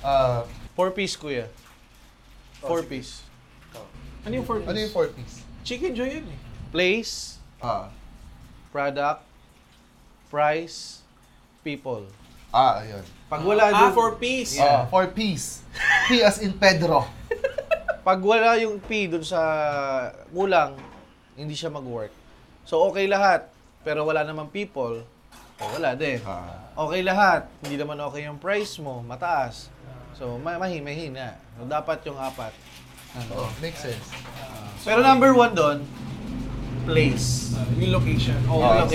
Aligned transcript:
Ah, 0.00 0.46
Four 0.72 0.94
piece, 0.94 1.18
kuya. 1.18 1.50
Four 2.62 2.86
piece. 2.86 3.26
Ano 4.22 4.32
yung 4.34 4.46
four 4.46 4.62
piece? 4.62 4.68
ano 4.70 4.78
yung 4.78 4.94
four 4.94 5.08
piece? 5.10 5.34
Chicken 5.66 5.90
joy 5.90 6.08
yun 6.20 6.26
eh. 6.26 6.40
Place, 6.70 7.38
Ah, 7.58 7.90
product, 8.70 9.26
price, 10.30 11.02
people. 11.66 12.06
ah, 12.54 12.78
ayun. 12.78 13.02
Pag 13.26 13.42
wala 13.42 13.62
ah, 13.68 13.72
dun- 13.74 13.96
four 13.96 14.14
piece. 14.16 14.54
Ah, 14.56 14.86
four 14.86 15.10
piece. 15.10 15.66
P 16.06 16.22
as 16.22 16.38
in 16.38 16.54
Pedro. 16.54 17.02
pag 18.06 18.22
wala 18.22 18.54
yung 18.56 18.78
P 18.78 19.10
dun 19.10 19.26
sa 19.26 19.40
kulang, 20.30 20.78
hindi 21.34 21.58
siya 21.58 21.68
mag-work. 21.68 22.14
So, 22.62 22.86
okay 22.88 23.10
lahat. 23.10 23.50
Pero 23.82 24.06
wala 24.06 24.22
namang 24.22 24.48
people, 24.48 25.02
o 25.58 25.62
wala 25.74 25.94
din. 25.98 26.22
Ah. 26.22 26.70
Okay 26.88 27.02
lahat. 27.02 27.50
Hindi 27.62 27.76
naman 27.76 27.98
okay 27.98 28.26
yung 28.26 28.38
price 28.38 28.78
mo, 28.78 29.02
mataas. 29.02 29.70
So, 30.14 30.38
ma 30.38 30.58
mahi 30.58 30.82
mahina. 30.82 31.38
So, 31.58 31.66
dapat 31.66 32.02
yung 32.06 32.18
apat. 32.18 32.54
Oh, 33.34 33.50
makes 33.58 33.82
sense. 33.82 34.06
Pero 34.86 35.02
number 35.02 35.34
one 35.34 35.54
doon, 35.54 35.82
place. 36.86 37.54
Ah, 37.58 37.66
yung 37.76 37.92
location. 37.92 38.38
O 38.46 38.62
Ah, 38.62 38.86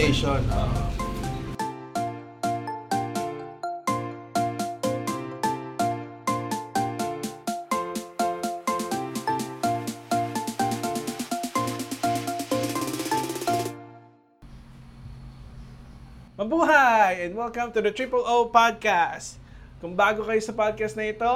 Mabuhay! 17.14 17.26
And 17.26 17.36
welcome 17.36 17.72
to 17.74 17.82
the 17.82 17.92
Triple 17.92 18.26
O 18.26 18.50
Podcast. 18.50 19.38
Kung 19.78 19.94
bago 19.94 20.26
kayo 20.26 20.42
sa 20.42 20.50
podcast 20.50 20.98
na 20.98 21.14
ito, 21.14 21.30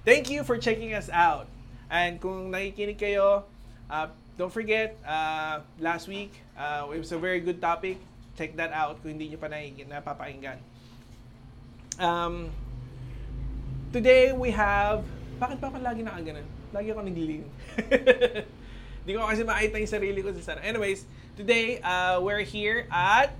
thank 0.00 0.32
you 0.32 0.40
for 0.44 0.56
checking 0.56 0.96
us 0.96 1.12
out. 1.12 1.44
And 1.92 2.16
kung 2.16 2.48
nakikinig 2.48 2.96
kayo, 2.96 3.44
uh, 3.92 4.06
don't 4.40 4.52
forget, 4.52 4.96
uh, 5.04 5.60
last 5.76 6.08
week, 6.08 6.32
uh, 6.56 6.88
it 6.88 7.00
was 7.00 7.12
a 7.12 7.20
very 7.20 7.40
good 7.40 7.60
topic. 7.60 8.00
Check 8.40 8.56
that 8.56 8.72
out 8.72 9.00
kung 9.04 9.16
hindi 9.16 9.28
nyo 9.28 9.38
pa 9.40 9.52
napapakinggan. 9.52 10.58
Um, 12.00 12.48
today 13.92 14.32
we 14.32 14.56
have... 14.56 15.04
Bakit 15.36 15.60
pa 15.60 15.68
ako 15.68 15.84
lagi 15.84 16.00
nakaganon? 16.00 16.48
Lagi 16.72 16.88
ako 16.96 17.00
nagliling. 17.04 17.44
Hindi 19.06 19.12
ko 19.14 19.22
kasi 19.22 19.46
makita 19.46 19.78
yung 19.78 19.92
sarili 19.92 20.18
ko 20.18 20.34
sa 20.34 20.42
sana. 20.42 20.66
Anyways, 20.66 21.06
today 21.38 21.78
uh, 21.84 22.18
we're 22.18 22.42
here 22.42 22.90
at 22.90 23.30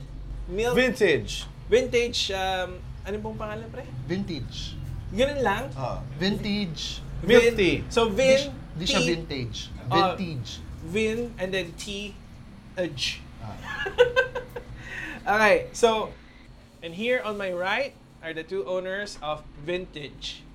Milk 0.48 0.74
Vintage. 0.74 1.44
Vintage. 1.68 2.30
Um, 2.30 2.78
ano 3.02 3.16
pong 3.18 3.36
pangalan, 3.38 3.66
pre? 3.70 3.82
Vintage. 4.06 4.78
Ganun 5.10 5.40
lang? 5.42 5.70
Ah, 5.74 6.02
vintage. 6.18 7.02
Milk 7.22 7.42
Vin- 7.42 7.56
tea. 7.56 7.76
So, 7.90 8.10
Di, 8.10 8.14
Vin, 8.14 8.42
di 8.78 8.84
siya 8.86 9.00
T, 9.02 9.06
vintage. 9.06 9.58
Vintage. 9.90 10.50
Vin, 10.86 11.34
and 11.38 11.50
then 11.50 11.74
T, 11.78 12.14
edge. 12.76 13.22
Ah. 13.42 13.56
Okay, 15.26 15.66
so, 15.74 16.14
and 16.86 16.94
here 16.94 17.18
on 17.18 17.34
my 17.34 17.50
right 17.50 17.98
are 18.22 18.30
the 18.30 18.46
two 18.46 18.62
owners 18.62 19.18
of 19.18 19.42
Vintage, 19.66 20.46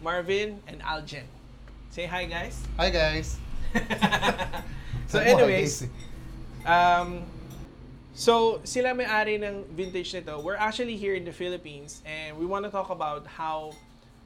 Marvin 0.00 0.64
and 0.64 0.80
Aljen. 0.80 1.28
Say 1.92 2.08
hi, 2.08 2.24
guys. 2.24 2.64
Hi 2.80 2.88
guys. 2.88 3.36
so, 5.12 5.20
Sabi 5.20 5.36
mo, 5.36 5.36
hi, 5.36 5.42
anyways. 5.44 5.84
Um, 6.64 7.28
so, 8.16 8.64
sila 8.64 8.96
may-ari 8.96 9.36
ng 9.36 9.68
vintage 9.76 10.16
nito. 10.16 10.40
We're 10.40 10.56
actually 10.56 10.96
here 10.96 11.12
in 11.12 11.28
the 11.28 11.36
Philippines 11.36 12.00
and 12.08 12.32
we 12.40 12.48
want 12.48 12.64
to 12.64 12.72
talk 12.72 12.88
about 12.88 13.28
how 13.28 13.76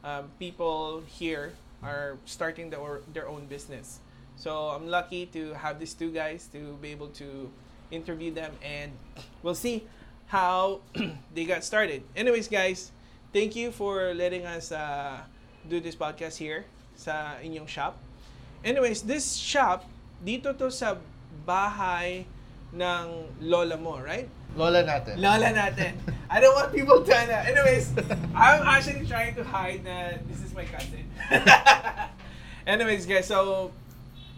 um, 0.07 0.31
people 0.39 1.03
here 1.11 1.51
are 1.83 2.15
starting 2.23 2.71
their, 2.71 3.03
their 3.11 3.27
own 3.27 3.51
business. 3.51 3.99
So, 4.39 4.71
I'm 4.71 4.87
lucky 4.87 5.27
to 5.35 5.59
have 5.59 5.83
these 5.83 5.91
two 5.93 6.15
guys 6.15 6.47
to 6.55 6.79
be 6.79 6.95
able 6.95 7.11
to 7.19 7.51
interview 7.91 8.31
them 8.31 8.55
and 8.63 8.95
we'll 9.43 9.59
see 9.59 9.83
how 10.31 10.87
they 11.35 11.45
got 11.45 11.67
started. 11.67 12.07
Anyways, 12.15 12.47
guys, 12.47 12.95
thank 13.35 13.59
you 13.59 13.75
for 13.75 14.15
letting 14.15 14.47
us 14.47 14.71
uh, 14.71 15.19
do 15.67 15.83
this 15.83 15.99
podcast 15.99 16.39
here 16.39 16.65
sa 16.95 17.35
inyong 17.43 17.67
shop. 17.67 17.99
Anyways, 18.63 19.03
this 19.03 19.35
shop, 19.35 19.91
dito 20.23 20.55
to 20.55 20.71
sa 20.71 20.95
bahay 21.43 22.31
ng 22.71 23.05
lola 23.43 23.77
mo, 23.77 23.99
right? 23.99 24.29
Lola 24.55 24.83
natin. 24.83 25.15
Lola 25.19 25.51
natin. 25.55 25.95
I 26.27 26.39
don't 26.43 26.55
want 26.55 26.75
people 26.75 27.03
to 27.03 27.11
know. 27.11 27.43
Anyways, 27.47 27.95
I'm 28.35 28.63
actually 28.67 29.07
trying 29.07 29.35
to 29.39 29.45
hide 29.47 29.83
na 29.87 30.19
this 30.27 30.43
is 30.43 30.51
my 30.55 30.67
cousin. 30.67 31.07
Anyways, 32.71 33.07
guys, 33.07 33.31
so 33.31 33.71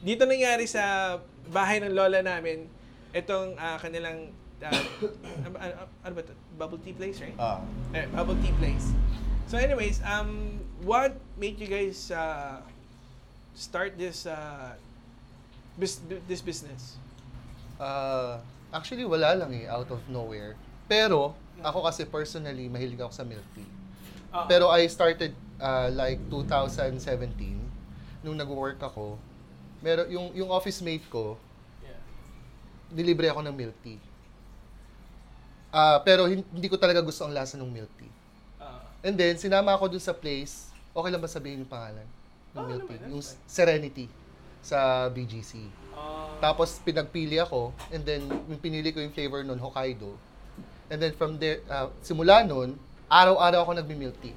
dito 0.04 0.28
nangyari 0.28 0.68
sa 0.68 1.16
bahay 1.48 1.80
ng 1.80 1.92
lola 1.92 2.20
namin 2.20 2.68
itong 3.12 3.56
ah, 3.56 3.76
kanilang 3.80 4.32
ah, 4.64 4.72
ano, 6.04 6.12
ba 6.12 6.22
to? 6.24 6.34
Bubble 6.60 6.80
tea 6.80 6.92
place, 6.92 7.20
right? 7.20 7.36
Ah. 7.40 7.64
Eh, 7.96 8.04
bubble 8.12 8.36
tea 8.44 8.52
place. 8.60 8.92
So 9.48 9.60
anyways, 9.60 10.00
um, 10.04 10.60
what 10.84 11.16
made 11.36 11.60
you 11.60 11.68
guys 11.68 12.08
uh, 12.08 12.60
start 13.52 13.96
this 14.00 14.24
uh, 14.24 14.76
bus- 15.76 16.00
this 16.28 16.40
business? 16.40 16.96
Ah, 17.82 18.38
actually, 18.70 19.02
wala 19.02 19.34
lang 19.34 19.50
eh, 19.50 19.66
out 19.66 19.90
of 19.90 19.98
nowhere. 20.06 20.54
Pero, 20.86 21.34
ako 21.58 21.82
kasi 21.82 22.06
personally, 22.06 22.70
mahilig 22.70 23.02
ako 23.02 23.10
sa 23.10 23.26
milk 23.26 23.42
tea. 23.58 23.66
Ah. 24.30 24.46
Pero 24.46 24.70
I 24.70 24.86
started 24.86 25.34
ah, 25.58 25.90
like 25.90 26.22
2017, 26.30 27.02
nung 28.22 28.38
nag-work 28.38 28.78
ako. 28.78 29.18
Meron, 29.82 30.06
yung, 30.06 30.26
yung 30.30 30.50
office 30.54 30.78
mate 30.78 31.02
ko, 31.10 31.34
Yeah. 31.82 31.98
nilibre 32.94 33.26
ako 33.26 33.42
ng 33.42 33.54
milk 33.58 33.74
tea. 33.82 33.98
Ah, 35.74 35.98
pero 35.98 36.30
hin- 36.30 36.46
hindi 36.54 36.70
ko 36.70 36.78
talaga 36.78 37.02
gusto 37.02 37.26
ang 37.26 37.34
lasa 37.34 37.58
ng 37.58 37.66
milk 37.66 37.90
tea. 37.98 38.12
Ah. 38.62 38.86
And 39.02 39.18
then, 39.18 39.34
sinama 39.34 39.74
ako 39.74 39.90
dun 39.90 40.04
sa 40.04 40.14
place. 40.14 40.70
Okay 40.94 41.10
lang 41.10 41.18
ba 41.18 41.26
sabihin 41.26 41.66
yung 41.66 41.72
pangalan? 41.72 42.06
Ng 42.54 42.62
Oo 42.62 42.68
milk 42.70 42.84
naman, 42.86 42.94
tea? 42.94 43.10
Yung. 43.10 43.22
Serenity 43.48 44.06
sa 44.62 45.10
BGC. 45.10 45.81
Ah. 46.02 46.34
Tapos, 46.42 46.82
pinagpili 46.82 47.38
ako. 47.38 47.70
And 47.94 48.02
then, 48.02 48.26
yung 48.26 48.58
pinili 48.58 48.90
ko 48.90 48.98
yung 48.98 49.14
flavor 49.14 49.46
nun, 49.46 49.62
Hokkaido. 49.62 50.18
And 50.90 50.98
then, 50.98 51.14
from 51.14 51.38
there, 51.38 51.62
ah, 51.70 51.94
simula 52.02 52.42
nun, 52.42 52.74
araw-araw 53.06 53.62
ako 53.62 53.78
nagmi-milk 53.78 54.18
tea. 54.18 54.34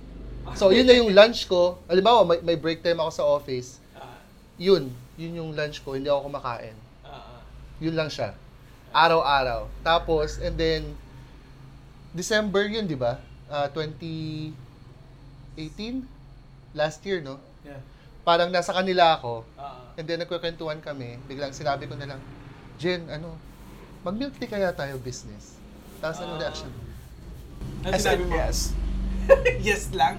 So, 0.53 0.69
yun 0.69 0.85
na 0.85 0.93
yung 0.93 1.09
lunch 1.09 1.49
ko. 1.49 1.81
Halimbawa, 1.89 2.21
may, 2.21 2.37
may 2.45 2.53
break 2.53 2.85
time 2.85 3.01
ako 3.01 3.09
sa 3.09 3.25
office. 3.25 3.81
Ah. 3.97 4.21
Yun, 4.61 4.93
yun 5.17 5.33
yung 5.41 5.57
lunch 5.57 5.81
ko. 5.81 5.97
Hindi 5.97 6.05
ako 6.13 6.29
kumakain. 6.29 6.77
Ah. 7.01 7.41
Yun 7.81 7.97
lang 7.97 8.13
siya. 8.13 8.37
Araw-araw. 8.93 9.65
Tapos, 9.81 10.37
and 10.37 10.53
then, 10.53 10.93
December 12.13 12.69
yun, 12.69 12.85
di 12.85 12.93
ba? 12.93 13.17
Ah, 13.49 13.65
2018? 13.73 14.53
Last 16.77 17.01
year, 17.01 17.25
no? 17.25 17.41
Yeah. 17.65 17.81
Parang 18.25 18.49
nasa 18.49 18.73
kanila 18.73 19.15
ako. 19.15 19.45
Ah. 19.53 19.93
And 19.95 20.03
then, 20.03 20.17
nagkukwentuhan 20.19 20.81
kami. 20.81 21.21
Biglang 21.23 21.53
sinabi 21.53 21.85
ko 21.85 21.93
na 21.93 22.09
lang, 22.09 22.19
Jen, 22.75 23.05
ano, 23.07 23.37
mag-milk 24.01 24.35
tea 24.35 24.49
kaya 24.49 24.73
tayo 24.73 24.97
business. 24.97 25.61
Tapos, 26.01 26.19
ano 26.19 26.35
Ah. 26.35 26.41
reaction? 26.41 26.71
Ano 27.85 27.93
I 27.93 28.01
said 28.01 28.17
sinabi 28.17 28.25
mo? 28.25 28.33
yes. 28.33 28.57
yes 29.69 29.83
lang? 29.93 30.17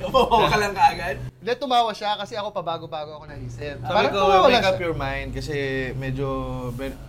Oo 0.00 0.46
ka 0.46 0.56
lang 0.56 0.72
kaagad? 0.72 1.20
Hindi, 1.20 1.52
tumawa 1.58 1.90
siya 1.92 2.16
kasi 2.16 2.32
ako 2.32 2.54
pabago-bago 2.54 3.20
ako 3.20 3.28
naisip. 3.28 3.76
Sabi 3.76 3.92
Parang 3.92 4.12
ko, 4.14 4.48
make 4.48 4.64
up 4.64 4.78
siya. 4.78 4.80
your 4.80 4.96
mind 4.96 5.28
kasi 5.34 5.54
medyo 5.94 6.28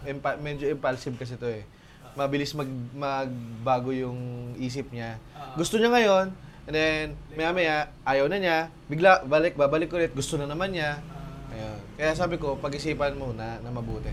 impa- 0.03 0.35
medyo 0.35 0.68
impulsive 0.68 1.16
kasi 1.16 1.40
to 1.40 1.47
eh. 1.47 1.63
Mabilis 2.12 2.51
mag 2.51 2.68
magbago 2.91 3.96
yung 3.96 4.19
isip 4.59 4.91
niya. 4.91 5.16
Ah. 5.31 5.56
Gusto 5.56 5.80
niya 5.80 5.88
ngayon, 5.88 6.35
and 6.64 6.74
then 6.74 7.04
maya-maya 7.34 7.90
ayaw 8.04 8.25
na 8.28 8.38
niya, 8.38 8.58
bigla 8.86 9.24
balik 9.24 9.56
babalik 9.56 9.90
ulit, 9.90 10.12
gusto 10.12 10.36
na 10.36 10.46
naman 10.46 10.72
niya. 10.72 11.02
Ayun. 11.52 11.78
Kaya 11.96 12.12
sabi 12.13 12.36
ko, 12.36 12.56
pag-isipan 12.56 13.13
muna 13.13 13.60
na 13.60 13.69
mabuti. 13.69 14.12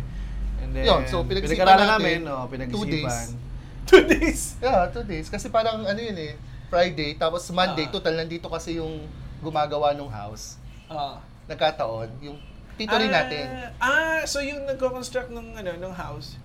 And 0.59 0.75
then, 0.75 0.85
Yun, 0.85 1.07
so 1.07 1.23
pinag-isipan 1.23 1.65
natin, 1.65 1.89
namin, 1.89 2.19
no, 2.23 2.45
two 2.45 2.51
pinag-isipan. 2.53 3.29
Two 3.89 4.05
days. 4.05 4.61
Yeah, 4.61 4.85
two 4.93 5.01
days. 5.01 5.33
Kasi 5.33 5.49
parang 5.49 5.81
ano 5.81 5.97
yun 5.97 6.13
eh, 6.13 6.37
Friday, 6.69 7.17
tapos 7.17 7.49
Monday, 7.49 7.89
Ah. 7.89 7.91
total 7.91 8.21
nandito 8.21 8.45
kasi 8.47 8.77
yung 8.77 9.01
gumagawa 9.41 9.97
ng 9.97 10.13
house. 10.13 10.61
Ah. 10.93 11.17
Nagkataon, 11.49 12.21
yung 12.21 12.37
tito 12.77 12.93
rin 12.93 13.09
natin. 13.09 13.49
Ah, 13.81 14.21
so 14.29 14.45
yung 14.45 14.69
nagko-construct 14.69 15.33
ng 15.33 15.57
ano 15.57 15.73
ng 15.81 15.95
house, 15.97 16.37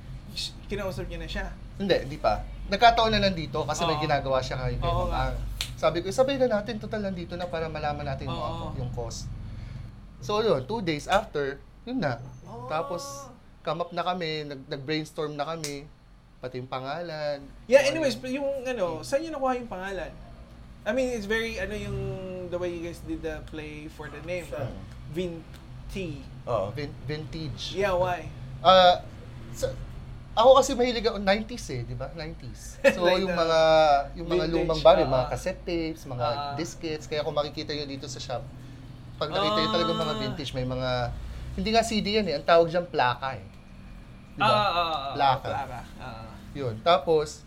kinausap 0.71 1.11
niya 1.11 1.19
na 1.19 1.27
siya. 1.27 1.45
Hindi, 1.75 2.07
hindi 2.07 2.15
pa. 2.15 2.47
Nagkataon 2.71 3.11
na 3.11 3.27
nandito 3.27 3.67
kasi 3.67 3.83
may 3.83 3.99
Oo. 3.99 4.03
ginagawa 4.07 4.39
siya 4.39 4.55
kay 4.57 4.79
kay 4.79 4.87
Oo 4.87 5.11
nga. 5.11 5.35
Mama. 5.35 5.51
Sabi 5.75 5.99
ko, 5.99 6.09
sabay 6.09 6.39
na 6.39 6.47
natin, 6.47 6.79
total 6.79 7.03
nandito 7.03 7.33
na 7.35 7.49
para 7.49 7.67
malaman 7.67 8.05
natin 8.05 8.29
yung, 8.29 8.37
Oo. 8.37 8.73
yung 8.79 8.91
cost. 8.93 9.27
So 10.23 10.39
yun, 10.39 10.63
two 10.63 10.79
days 10.79 11.09
after, 11.09 11.59
yun 11.83 11.99
na. 11.99 12.19
Oh. 12.47 12.69
Tapos, 12.71 13.27
come 13.63 13.83
up 13.83 13.91
na 13.91 14.03
kami, 14.03 14.47
nag, 14.47 14.61
nag-brainstorm 14.69 15.35
na 15.35 15.43
kami, 15.43 15.83
pati 16.39 16.59
yung 16.59 16.71
pangalan. 16.71 17.39
Yeah, 17.67 17.87
anyways, 17.87 18.19
yung 18.23 18.67
ano, 18.67 19.03
saan 19.03 19.23
niyo 19.23 19.35
nakuha 19.35 19.59
yung 19.59 19.71
pangalan? 19.71 20.11
I 20.83 20.91
mean, 20.91 21.15
it's 21.15 21.27
very, 21.27 21.59
ano 21.59 21.75
yung, 21.75 21.99
the 22.51 22.59
way 22.59 22.75
you 22.75 22.83
guys 22.83 22.99
did 23.07 23.23
the 23.23 23.39
play 23.47 23.87
for 23.87 24.11
the 24.11 24.19
name. 24.27 24.43
Siya. 24.47 24.67
Vinti. 25.15 26.19
Oo. 26.43 26.75
Vin- 26.75 26.95
vintage. 27.07 27.71
Yeah, 27.71 27.95
why? 27.95 28.27
Ah, 28.59 28.99
sa- 29.55 29.71
ako 30.33 30.49
kasi 30.57 30.71
mahilig 30.73 31.05
ako 31.05 31.17
90s 31.19 31.65
eh, 31.69 31.81
di 31.83 31.93
ba? 31.93 32.09
90s. 32.11 32.61
So 32.97 33.05
Like 33.05 33.21
yung 33.21 33.33
mga 33.33 33.59
yung 34.17 34.27
mga 34.27 34.43
vintage, 34.43 34.55
lumang 34.57 34.81
baril, 34.81 35.05
ah. 35.05 35.11
mga 35.11 35.25
cassette 35.29 35.61
tapes, 35.61 36.01
mga 36.03 36.25
Ah. 36.25 36.53
diskettes, 36.57 37.05
kaya 37.05 37.21
kung 37.21 37.33
makikita 37.33 37.69
niyo 37.71 37.85
dito 37.85 38.09
sa 38.09 38.17
shop, 38.17 38.41
pag 39.15 39.29
nakita 39.29 39.57
niyo 39.57 39.69
talaga 39.71 39.91
mga 39.93 40.13
Ah. 40.13 40.19
vintage, 40.19 40.51
may 40.51 40.65
mga 40.65 40.89
hindi 41.53 41.69
nga 41.69 41.85
CD 41.85 42.17
yan 42.17 42.25
eh, 42.25 42.35
ang 42.35 42.43
tawag 42.43 42.65
diyan 42.67 42.89
plaka 42.89 43.37
eh. 43.37 43.45
Di 44.33 44.41
ba? 44.41 44.49
Ah, 44.49 44.57
ah, 44.57 44.73
ah, 44.73 44.89
ah, 44.89 45.13
Plaka. 45.13 45.47
Plaka. 45.47 45.79
Ah, 45.97 46.29
Yun. 46.53 46.75
Tapos 46.81 47.45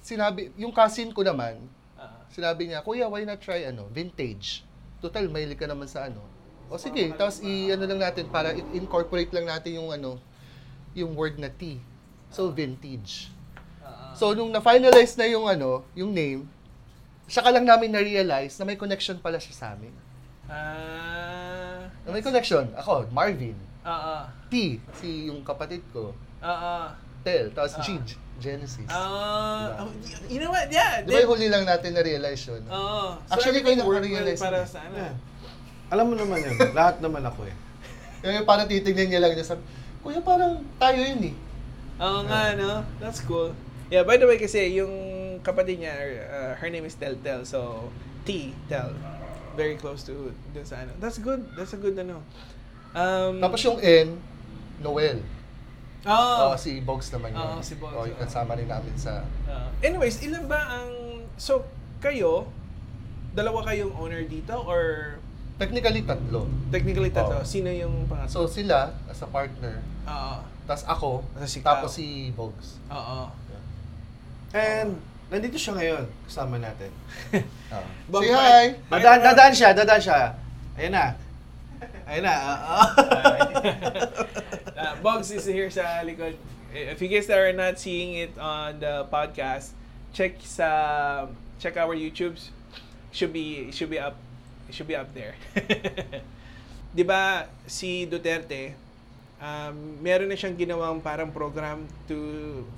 sinabi 0.00 0.54
yung 0.54 0.70
cousin 0.70 1.10
ko 1.10 1.26
naman, 1.26 1.58
ah. 1.98 2.22
sinabi 2.30 2.70
niya, 2.70 2.82
"Kuya, 2.82 3.10
why 3.10 3.26
not 3.26 3.42
try 3.42 3.66
ano, 3.66 3.90
vintage? 3.90 4.62
Total, 4.98 5.26
mahilig 5.26 5.58
ka 5.58 5.66
naman 5.66 5.86
sa 5.86 6.06
ano." 6.06 6.22
O 6.66 6.78
sige, 6.78 7.10
tapos 7.14 7.42
i-ano 7.42 7.86
lang 7.86 8.02
natin 8.02 8.26
para 8.26 8.50
incorporate 8.70 9.30
lang 9.30 9.46
natin 9.46 9.78
yung 9.78 9.90
ano, 9.90 10.18
yung 10.96 11.12
word 11.12 11.36
na 11.36 11.48
T. 11.48 11.76
So 12.28 12.48
vintage. 12.48 13.28
ah, 13.84 13.86
ah. 13.86 14.12
So 14.16 14.32
nung 14.32 14.48
na-finalize 14.50 15.14
na 15.14 15.28
yung 15.28 15.44
ano, 15.44 15.84
yung 15.92 16.10
name, 16.10 16.48
saka 17.26 17.52
lang 17.52 17.62
namin 17.62 17.92
na-realize 17.92 18.56
na 18.56 18.64
may 18.64 18.74
connection 18.74 19.20
pala 19.20 19.36
siya 19.36 19.54
sa 19.54 19.66
amin. 19.76 19.92
Ah. 20.48 21.84
Na 22.02 22.10
may 22.10 22.24
connection. 22.24 22.64
Ako, 22.72 23.06
Marvin. 23.10 23.54
Ah, 23.82 23.92
ah. 23.92 24.22
T, 24.48 24.80
si 24.96 25.28
yung 25.28 25.44
kapatid 25.44 25.84
ko. 25.92 26.16
Ah, 26.40 26.48
ah. 26.48 26.86
Tel, 27.22 27.50
tapos 27.50 27.76
Ah. 27.76 27.82
G, 27.82 27.98
G- 28.02 28.18
Genesis. 28.38 28.86
Ah, 28.86 29.72
Diba? 29.74 29.82
oh, 29.82 29.90
you 30.28 30.38
know 30.38 30.50
what? 30.50 30.68
Yeah. 30.68 31.02
Di 31.02 31.10
ba 31.10 31.24
yung 31.24 31.32
huli 31.32 31.48
lang 31.48 31.64
natin 31.64 31.92
na-realize 31.92 32.42
yun? 32.46 32.62
Oo. 32.68 33.18
Actually, 33.26 33.60
ko 33.60 33.68
yung 33.68 33.82
worked 33.82 34.04
na-realize 34.04 34.38
para 34.38 34.62
sa 34.62 34.80
ano. 34.82 34.94
Yeah. 34.96 35.14
Alam 35.86 36.04
mo 36.10 36.14
naman 36.14 36.38
yun. 36.40 36.56
Lahat 36.72 36.98
naman 36.98 37.22
ako 37.22 37.46
eh. 37.46 37.54
Kaya 38.22 38.42
parang 38.42 38.66
titignan 38.66 39.06
niya 39.06 39.20
lang 39.22 39.34
niya 39.34 39.46
sabi, 39.46 39.62
Kuya, 40.06 40.22
parang 40.22 40.62
tayo 40.78 41.02
yun 41.02 41.34
eh. 41.34 41.34
Oo 41.98 42.22
nga, 42.30 42.54
no? 42.54 42.86
That's 43.02 43.18
cool. 43.26 43.50
Yeah, 43.90 44.06
by 44.06 44.22
the 44.22 44.30
way, 44.30 44.38
kasi 44.38 44.70
yung 44.78 44.94
kapatid 45.42 45.82
niya, 45.82 45.94
uh, 46.30 46.52
her 46.54 46.70
name 46.70 46.86
is 46.86 46.94
Tel 46.94 47.18
Tel. 47.18 47.42
So, 47.42 47.90
T, 48.22 48.54
Tel. 48.70 48.94
Very 49.58 49.74
close 49.74 50.06
to 50.06 50.30
dun 50.54 50.62
sa 50.62 50.86
ano. 50.86 50.94
That's 51.02 51.18
good. 51.18 51.42
That's 51.58 51.74
a 51.74 51.80
good 51.82 51.98
ano. 51.98 52.22
Um, 52.94 53.42
Tapos 53.42 53.58
yung 53.66 53.82
N, 53.82 54.14
Noel. 54.78 55.18
oh, 56.06 56.54
Oo, 56.54 56.54
si 56.54 56.78
Bogs 56.86 57.10
naman 57.10 57.34
yun. 57.34 57.42
Oo, 57.42 57.58
si 57.58 57.74
Bogs, 57.74 57.98
Oo, 57.98 58.06
yung 58.06 58.20
kasama 58.22 58.54
rin 58.54 58.70
namin 58.70 58.94
sa... 58.94 59.26
uh, 59.50 59.68
anyways, 59.82 60.22
ilan 60.22 60.46
ba 60.46 60.60
ang... 60.78 60.90
So, 61.34 61.66
kayo, 61.98 62.46
dalawa 63.34 63.66
kayong 63.66 63.90
owner 63.98 64.22
dito 64.22 64.54
or 64.54 65.15
Technically, 65.56 66.04
tatlo. 66.04 66.44
technically 66.68 67.08
tatlo? 67.08 67.40
Oo. 67.40 67.48
Sino 67.48 67.72
yung 67.72 68.04
pangatlo? 68.04 68.44
So, 68.44 68.50
sila, 68.50 68.92
as 69.08 69.24
a 69.24 69.28
partner. 69.28 69.80
Oo. 70.04 70.36
Tapos 70.66 70.84
ako, 70.84 71.10
Tapos 71.32 71.48
si 71.48 71.58
tapos 71.62 71.90
Kao. 71.90 71.96
si 71.96 72.06
Bogs. 72.36 72.68
Oo. 72.92 73.20
And, 74.52 75.00
nandito 75.28 75.56
siya 75.56 75.72
ngayon. 75.74 76.04
Kasama 76.28 76.60
natin. 76.60 76.92
Oo. 77.72 77.88
Bogs, 78.12 78.26
Say 78.28 78.36
bakit- 78.36 78.52
hi! 78.52 78.64
Dadaan, 78.92 79.20
dadaan 79.24 79.54
siya, 79.56 79.70
dadaan 79.72 80.02
siya. 80.02 80.18
Ayun 80.76 80.92
na. 80.92 81.06
Ayun 82.04 82.22
na. 82.22 82.34
ah, 82.36 82.60
ah. 82.76 82.86
uh, 84.76 84.94
Bugs 85.00 85.32
is 85.32 85.48
here 85.48 85.72
sa 85.72 86.04
likod. 86.04 86.36
If 86.76 87.00
you 87.00 87.08
guys 87.08 87.28
are 87.32 87.52
not 87.56 87.80
seeing 87.80 88.20
it 88.20 88.36
on 88.36 88.78
the 88.80 89.08
podcast, 89.08 89.72
check 90.12 90.36
sa 90.44 91.24
check 91.56 91.80
our 91.80 91.96
YouTubes. 91.96 92.52
Should 93.10 93.32
be 93.32 93.72
should 93.72 93.88
be 93.88 93.96
up 93.96 94.20
should 94.68 94.86
be 94.86 94.94
up 94.94 95.10
there. 95.12 95.34
'Di 96.94 97.04
ba 97.04 97.44
si 97.66 98.04
Duterte 98.04 98.72
um, 99.36 100.00
meron 100.00 100.26
na 100.26 100.34
siyang 100.34 100.56
ginawang 100.56 100.98
parang 100.98 101.28
program 101.28 101.84
to 102.08 102.16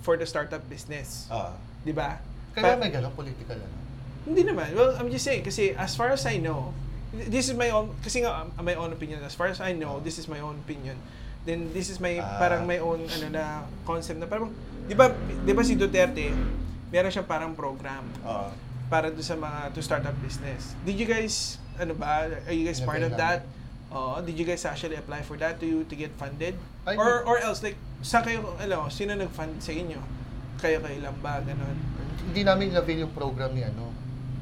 for 0.02 0.18
the 0.18 0.26
startup 0.26 0.62
business. 0.66 1.26
Ah. 1.28 1.54
'Di 1.82 1.94
ba? 1.94 2.18
Kaya 2.52 2.74
Pa- 2.74 2.80
may 2.80 2.90
ganong 2.90 3.14
political 3.14 3.54
ano. 3.54 3.76
hindi 4.26 4.42
naman. 4.44 4.74
Well, 4.74 4.92
I'm 4.98 5.08
just 5.08 5.24
saying 5.24 5.40
kasi 5.40 5.72
as 5.72 5.94
far 5.94 6.10
as 6.10 6.26
I 6.26 6.36
know, 6.36 6.74
this 7.14 7.46
is 7.46 7.54
my 7.54 7.70
own 7.70 7.94
kasi 8.02 8.20
nga 8.20 8.44
um, 8.44 8.52
my 8.60 8.74
own 8.74 8.90
opinion. 8.90 9.22
As 9.22 9.32
far 9.32 9.46
as 9.46 9.62
I 9.62 9.72
know, 9.72 10.02
this 10.02 10.18
is 10.18 10.26
my 10.26 10.42
own 10.42 10.58
opinion. 10.58 10.98
Then 11.46 11.70
this 11.72 11.88
is 11.88 11.96
my 11.96 12.18
Ah. 12.18 12.36
parang 12.36 12.66
my 12.66 12.76
own 12.76 13.06
ano 13.06 13.26
na 13.30 13.44
concept 13.84 14.18
na 14.18 14.26
parang 14.26 14.50
'di 14.84 14.92
ba 14.92 15.14
'di 15.14 15.52
ba 15.54 15.62
si 15.62 15.78
Duterte 15.78 16.28
meron 16.90 17.08
siyang 17.08 17.24
parang 17.24 17.52
program 17.54 18.02
Ah. 18.20 18.50
para 18.90 19.08
do 19.08 19.20
sa 19.20 19.32
mga 19.32 19.70
to 19.70 19.80
start 19.80 20.02
up 20.02 20.16
business. 20.18 20.74
Did 20.82 20.98
you 20.98 21.06
guys 21.06 21.56
ano 21.78 21.94
ba 21.94 22.26
are 22.26 22.54
you 22.54 22.66
guys 22.66 22.78
part 22.80 23.00
of 23.00 23.14
that? 23.14 23.46
Oh, 23.88 24.20
did 24.20 24.36
you 24.36 24.44
guys 24.44 24.68
actually 24.68 25.00
apply 25.00 25.24
for 25.24 25.40
that 25.40 25.56
to 25.58 25.82
to 25.82 25.94
get 25.96 26.12
funded? 26.14 26.52
Ay, 26.84 27.00
or 27.00 27.24
or 27.24 27.40
else 27.40 27.64
like 27.64 27.78
saan 28.04 28.20
kayo 28.20 28.44
ano, 28.60 28.92
sino 28.92 29.16
nag-fund 29.16 29.58
sa 29.58 29.72
inyo? 29.72 29.96
Kayo 30.60 30.84
kayo 30.84 30.98
lang 31.00 31.16
ba 31.18 31.40
ganun? 31.40 31.72
Hindi 32.28 32.44
namin 32.44 32.76
na-feel 32.76 33.08
yung 33.08 33.14
program 33.16 33.56
ni 33.56 33.64
ano, 33.64 33.88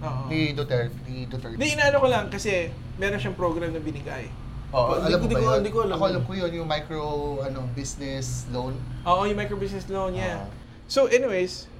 Oo. 0.02 0.26
ni 0.26 0.50
Duterte. 0.50 0.96
Ni 1.06 1.30
Duterte. 1.30 1.54
Hindi, 1.54 1.78
inaano 1.78 2.02
ko 2.02 2.08
lang 2.10 2.26
kasi 2.26 2.74
meron 2.98 3.22
siyang 3.22 3.38
program 3.38 3.70
na 3.70 3.78
binigay. 3.78 4.26
Oo, 4.74 4.98
Hindi 4.98 5.14
alam 5.14 5.20
ko- 5.22 5.28
ba 5.30 5.30
ko- 5.30 5.44
yun? 5.46 5.56
hindi 5.62 5.70
ko 5.70 5.78
alam 5.86 5.94
Ako 5.94 6.04
alam 6.10 6.22
ko 6.26 6.32
yun, 6.34 6.50
yung 6.52 6.66
micro 6.66 7.00
ano 7.38 7.58
business 7.70 8.50
loan. 8.50 8.74
Oo, 9.06 9.22
yung 9.24 9.38
microbusiness 9.38 9.86
loan, 9.86 10.18
yeah. 10.18 10.42
Ah. 10.42 10.50
So, 10.90 11.06
anyways, 11.06 11.70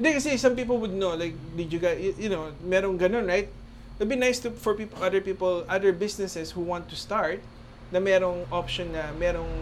hindi 0.00 0.16
kasi 0.16 0.40
some 0.40 0.56
people 0.56 0.80
would 0.80 0.96
know, 0.96 1.12
like, 1.12 1.36
did 1.52 1.68
you 1.68 1.76
guys, 1.76 2.00
you, 2.00 2.16
you 2.16 2.30
know, 2.32 2.48
merong 2.64 2.96
ganun, 2.96 3.28
right? 3.28 3.52
It'd 4.00 4.08
be 4.08 4.16
nice 4.16 4.40
to, 4.40 4.50
for 4.50 4.72
people, 4.72 4.96
other 5.04 5.20
people, 5.20 5.68
other 5.68 5.92
businesses 5.92 6.56
who 6.56 6.64
want 6.64 6.88
to 6.88 6.96
start, 6.96 7.44
na 7.92 8.00
merong 8.00 8.48
option 8.48 8.96
na 8.96 9.12
merong 9.20 9.52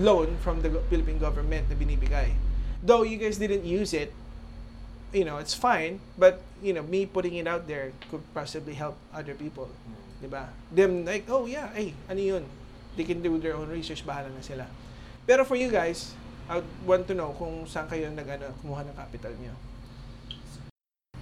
loan 0.00 0.32
from 0.40 0.64
the 0.64 0.72
Philippine 0.88 1.20
government 1.20 1.68
na 1.68 1.76
binibigay. 1.76 2.32
Though 2.80 3.04
you 3.04 3.20
guys 3.20 3.36
didn't 3.36 3.68
use 3.68 3.92
it, 3.92 4.16
you 5.12 5.28
know, 5.28 5.36
it's 5.36 5.52
fine, 5.52 6.00
but, 6.16 6.40
you 6.64 6.72
know, 6.72 6.80
me 6.80 7.04
putting 7.04 7.36
it 7.36 7.44
out 7.44 7.68
there 7.68 7.92
could 8.08 8.24
possibly 8.32 8.72
help 8.72 8.96
other 9.12 9.36
people. 9.36 9.68
Di 10.24 10.28
ba? 10.32 10.48
Them 10.72 11.04
like, 11.04 11.28
oh 11.28 11.44
yeah, 11.44 11.68
hey, 11.76 11.92
ano 12.08 12.20
yun? 12.20 12.44
They 12.96 13.04
can 13.04 13.20
do 13.20 13.36
their 13.36 13.60
own 13.60 13.68
research, 13.68 14.08
bahala 14.08 14.32
na 14.32 14.40
sila. 14.40 14.64
Pero 15.28 15.44
for 15.44 15.60
you 15.60 15.68
guys, 15.68 16.16
I 16.50 16.58
want 16.82 17.06
to 17.06 17.14
know 17.14 17.30
kung 17.38 17.62
saan 17.62 17.86
kayo 17.86 18.10
nag, 18.10 18.26
ano, 18.26 18.50
kumuha 18.58 18.82
ng 18.82 18.96
capital 18.98 19.30
niyo. 19.38 19.54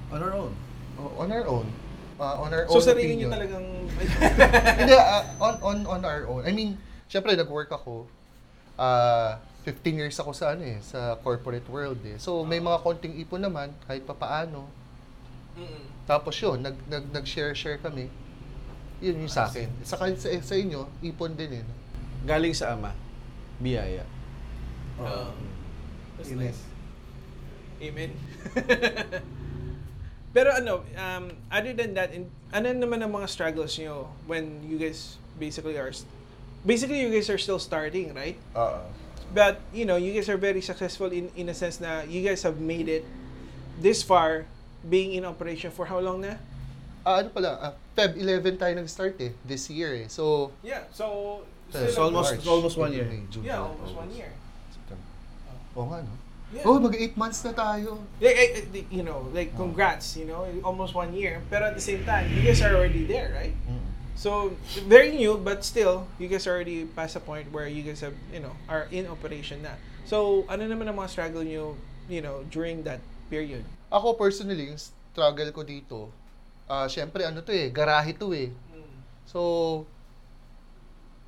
On 0.09 0.25
our 0.25 0.33
own. 0.33 0.53
Oh, 0.97 1.21
on 1.21 1.29
our 1.29 1.45
own. 1.45 1.69
Uh, 2.17 2.41
on 2.41 2.51
our 2.51 2.65
So 2.65 2.81
own 2.81 2.89
sarili 2.89 3.21
niyo 3.21 3.29
talagang... 3.29 3.63
Hindi, 4.81 4.97
ah, 4.97 5.29
on, 5.37 5.55
on, 5.61 5.79
on 5.85 6.01
our 6.01 6.25
own. 6.25 6.49
I 6.49 6.53
mean, 6.57 6.81
syempre, 7.13 7.37
nag-work 7.37 7.69
ako. 7.69 8.09
Ah, 8.81 9.37
15 9.69 10.01
years 10.01 10.17
ako 10.17 10.33
sa 10.33 10.57
ano 10.57 10.65
eh, 10.65 10.81
sa 10.81 11.21
corporate 11.21 11.69
world 11.69 12.01
eh. 12.09 12.17
So, 12.17 12.41
may 12.49 12.57
mga 12.57 12.81
konting 12.81 13.21
ipon 13.21 13.45
naman, 13.45 13.77
kahit 13.85 14.09
papaano. 14.09 14.65
Mm-mm. 15.61 16.09
Tapos 16.09 16.41
yun, 16.41 16.65
nag, 16.65 16.73
nag, 16.89 17.05
nag-share-share 17.13 17.77
kami. 17.85 18.09
Yun 19.05 19.29
yung 19.29 19.29
sa 19.29 19.45
akin. 19.45 19.69
Sa, 19.85 20.01
sa, 20.01 20.29
sa 20.41 20.55
inyo, 20.57 20.89
ipon 21.05 21.37
din 21.37 21.61
eh. 21.61 21.65
Galing 22.25 22.57
sa 22.57 22.73
ama. 22.73 22.97
Biyaya. 23.61 24.09
Oo. 25.01 25.31
That's 26.19 26.31
Amen. 26.33 26.47
nice. 26.51 26.61
Amen. 27.87 28.11
Pero 30.35 30.53
ano, 30.53 30.85
um, 30.95 31.25
other 31.51 31.73
than 31.73 31.95
that, 31.95 32.13
in, 32.13 32.29
ano 32.53 32.69
naman 32.75 33.01
ang 33.01 33.11
mga 33.15 33.29
struggles 33.31 33.75
niyo 33.79 34.07
when 34.29 34.61
you 34.67 34.77
guys 34.77 35.17
basically 35.41 35.79
are, 35.79 35.91
basically 36.67 37.01
you 37.01 37.09
guys 37.11 37.31
are 37.31 37.39
still 37.41 37.59
starting, 37.59 38.13
right? 38.15 38.37
Oo. 38.55 38.83
But, 39.33 39.61
you 39.73 39.85
know, 39.85 39.97
you 39.97 40.13
guys 40.13 40.29
are 40.29 40.37
very 40.41 40.61
successful 40.61 41.13
in, 41.13 41.29
in 41.37 41.49
a 41.49 41.55
sense 41.57 41.81
na 41.81 42.01
you 42.03 42.25
guys 42.25 42.43
have 42.43 42.61
made 42.61 42.89
it 42.89 43.05
this 43.81 44.03
far 44.03 44.45
being 44.89 45.13
in 45.15 45.25
operation 45.25 45.71
for 45.71 45.85
how 45.87 45.99
long 46.01 46.23
na? 46.25 46.37
Ah, 47.05 47.21
ano 47.25 47.29
pala, 47.31 47.51
ah, 47.61 47.73
Feb 47.97 48.17
11 48.17 48.57
tayo 48.59 48.73
nag-start 48.75 49.17
eh, 49.21 49.33
this 49.45 49.69
year 49.71 49.95
eh. 49.95 50.07
So, 50.09 50.53
Yeah, 50.65 50.85
so... 50.93 51.41
Feb, 51.73 51.93
So 51.93 52.09
almost- 52.09 52.37
March, 52.37 52.47
almost 52.49 52.77
one 52.77 52.93
April, 52.93 53.05
year. 53.05 53.21
May, 53.21 53.23
June, 53.29 53.45
yeah, 53.45 53.61
July, 53.61 53.69
almost 53.69 53.93
one 53.97 54.09
August, 54.09 54.19
year. 54.19 54.33
Oo 55.79 55.87
nga, 55.87 56.03
no? 56.03 56.15
Yeah. 56.49 56.65
Oh, 56.65 56.81
mag 56.81 56.97
8 56.97 57.13
months 57.15 57.45
na 57.45 57.53
tayo. 57.53 58.01
Like, 58.19 58.73
you 58.89 59.05
know, 59.05 59.29
like 59.37 59.53
congrats, 59.53 60.17
you 60.17 60.25
know, 60.25 60.49
almost 60.65 60.97
one 60.97 61.13
year. 61.13 61.45
Pero 61.53 61.69
at 61.69 61.77
the 61.77 61.85
same 61.85 62.03
time, 62.09 62.25
you 62.33 62.41
guys 62.41 62.65
are 62.65 62.73
already 62.73 63.05
there, 63.05 63.31
right? 63.37 63.53
Mm. 63.69 63.85
So 64.19 64.57
very 64.89 65.13
new, 65.15 65.37
but 65.39 65.63
still, 65.63 66.09
you 66.19 66.27
guys 66.27 66.49
already 66.49 66.89
past 66.89 67.15
a 67.15 67.23
point 67.23 67.53
where 67.53 67.69
you 67.69 67.85
guys 67.85 68.01
have, 68.01 68.17
you 68.33 68.41
know, 68.41 68.57
are 68.67 68.89
in 68.91 69.07
operation 69.07 69.63
na. 69.63 69.77
So 70.09 70.49
ano 70.49 70.67
naman 70.67 70.89
ang 70.89 70.97
mga 70.97 71.13
struggle 71.13 71.45
nyo, 71.45 71.77
you 72.09 72.25
know, 72.25 72.43
during 72.49 72.83
that 72.89 72.99
period? 73.29 73.63
Ako 73.93 74.17
personally, 74.17 74.73
yung 74.73 74.81
struggle 74.81 75.53
ko 75.53 75.63
dito, 75.63 76.09
ah 76.65 76.89
syempre 76.89 77.29
ano 77.29 77.45
to 77.45 77.53
eh, 77.53 77.69
garahe 77.71 78.17
to 78.17 78.33
eh. 78.33 78.51
So, 79.29 79.85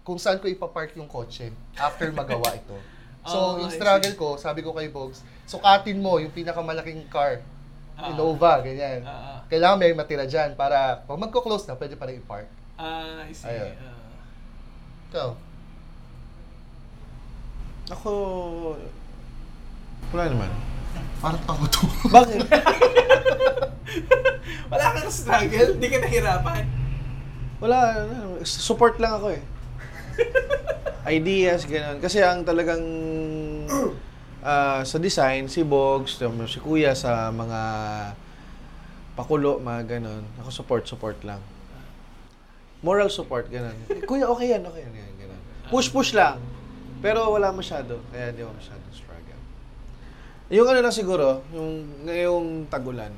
kung 0.01 0.17
saan 0.17 0.41
ko 0.41 0.49
ipapark 0.49 0.97
yung 0.97 1.05
kotse 1.05 1.53
after 1.77 2.09
magawa 2.09 2.57
ito. 2.57 2.75
So, 3.31 3.39
Oh, 3.39 3.63
yung 3.63 3.71
struggle 3.71 4.15
ko, 4.15 4.29
sabi 4.35 4.61
ko 4.61 4.75
kay 4.75 4.91
Bogs, 4.91 5.23
sukatin 5.47 6.03
mo 6.03 6.19
yung 6.19 6.35
pinakamalaking 6.35 7.07
car 7.07 7.39
Ah. 7.95 8.09
Innova, 8.11 8.65
ganyan. 8.65 9.05
Ah, 9.05 9.13
ah. 9.13 9.39
Kailangan 9.45 9.77
may 9.77 9.93
matira 9.93 10.25
dyan 10.25 10.57
para 10.57 11.05
pag 11.05 11.21
magko-close 11.21 11.69
na, 11.69 11.77
pwede 11.77 12.01
pa 12.01 12.09
rin 12.09 12.17
i-park. 12.17 12.49
Ah, 12.81 13.21
I 13.23 13.33
see. 13.37 13.45
Ayun. 13.45 13.77
Ah. 13.77 14.01
Ikaw, 15.13 15.31
Ako, 17.91 18.11
wala 20.15 20.25
naman. 20.31 20.51
parang 21.21 21.43
ako 21.45 21.63
to. 21.69 21.83
Bakit? 22.15 22.39
Wala 24.71 24.85
kang 24.95 25.11
struggle? 25.11 25.71
Di 25.77 25.87
ka 25.91 25.99
nahirapan? 25.99 26.63
Wala, 27.59 27.79
support 28.47 28.97
lang 28.97 29.19
ako 29.19 29.35
eh. 29.35 29.43
Ideas, 31.07 31.65
gano'n. 31.65 31.97
Kasi 31.99 32.21
ang 32.21 32.45
talagang 32.45 32.83
ah, 34.45 34.85
sa 34.85 34.97
design, 35.01 35.49
si 35.49 35.65
Bogs, 35.65 36.21
si 36.21 36.59
Kuya 36.61 36.93
sa 36.93 37.33
mga 37.33 37.61
pakulo, 39.17 39.57
mga 39.59 39.97
gano'n. 39.97 40.23
Ako 40.41 40.49
support, 40.53 40.85
support 40.85 41.17
lang. 41.25 41.41
Moral 42.81 43.09
support, 43.09 43.49
gano'n. 43.49 43.77
Eh, 43.89 44.05
Kuya, 44.05 44.29
okay 44.29 44.57
yan, 44.57 44.65
okay 44.65 44.85
yan, 44.85 44.93
yan, 44.93 45.13
gano'n. 45.21 45.41
Push-push 45.69 46.13
lang. 46.13 46.41
Pero 47.01 47.33
wala 47.33 47.49
masyado, 47.49 48.01
kaya 48.13 48.29
di 48.33 48.45
ako 48.45 48.53
masyado 48.53 48.85
struggle. 48.93 49.41
Yung 50.53 50.69
ano 50.69 50.81
lang 50.85 50.93
siguro, 50.93 51.41
yung 51.57 52.05
ngayong 52.05 52.69
tagulan. 52.69 53.13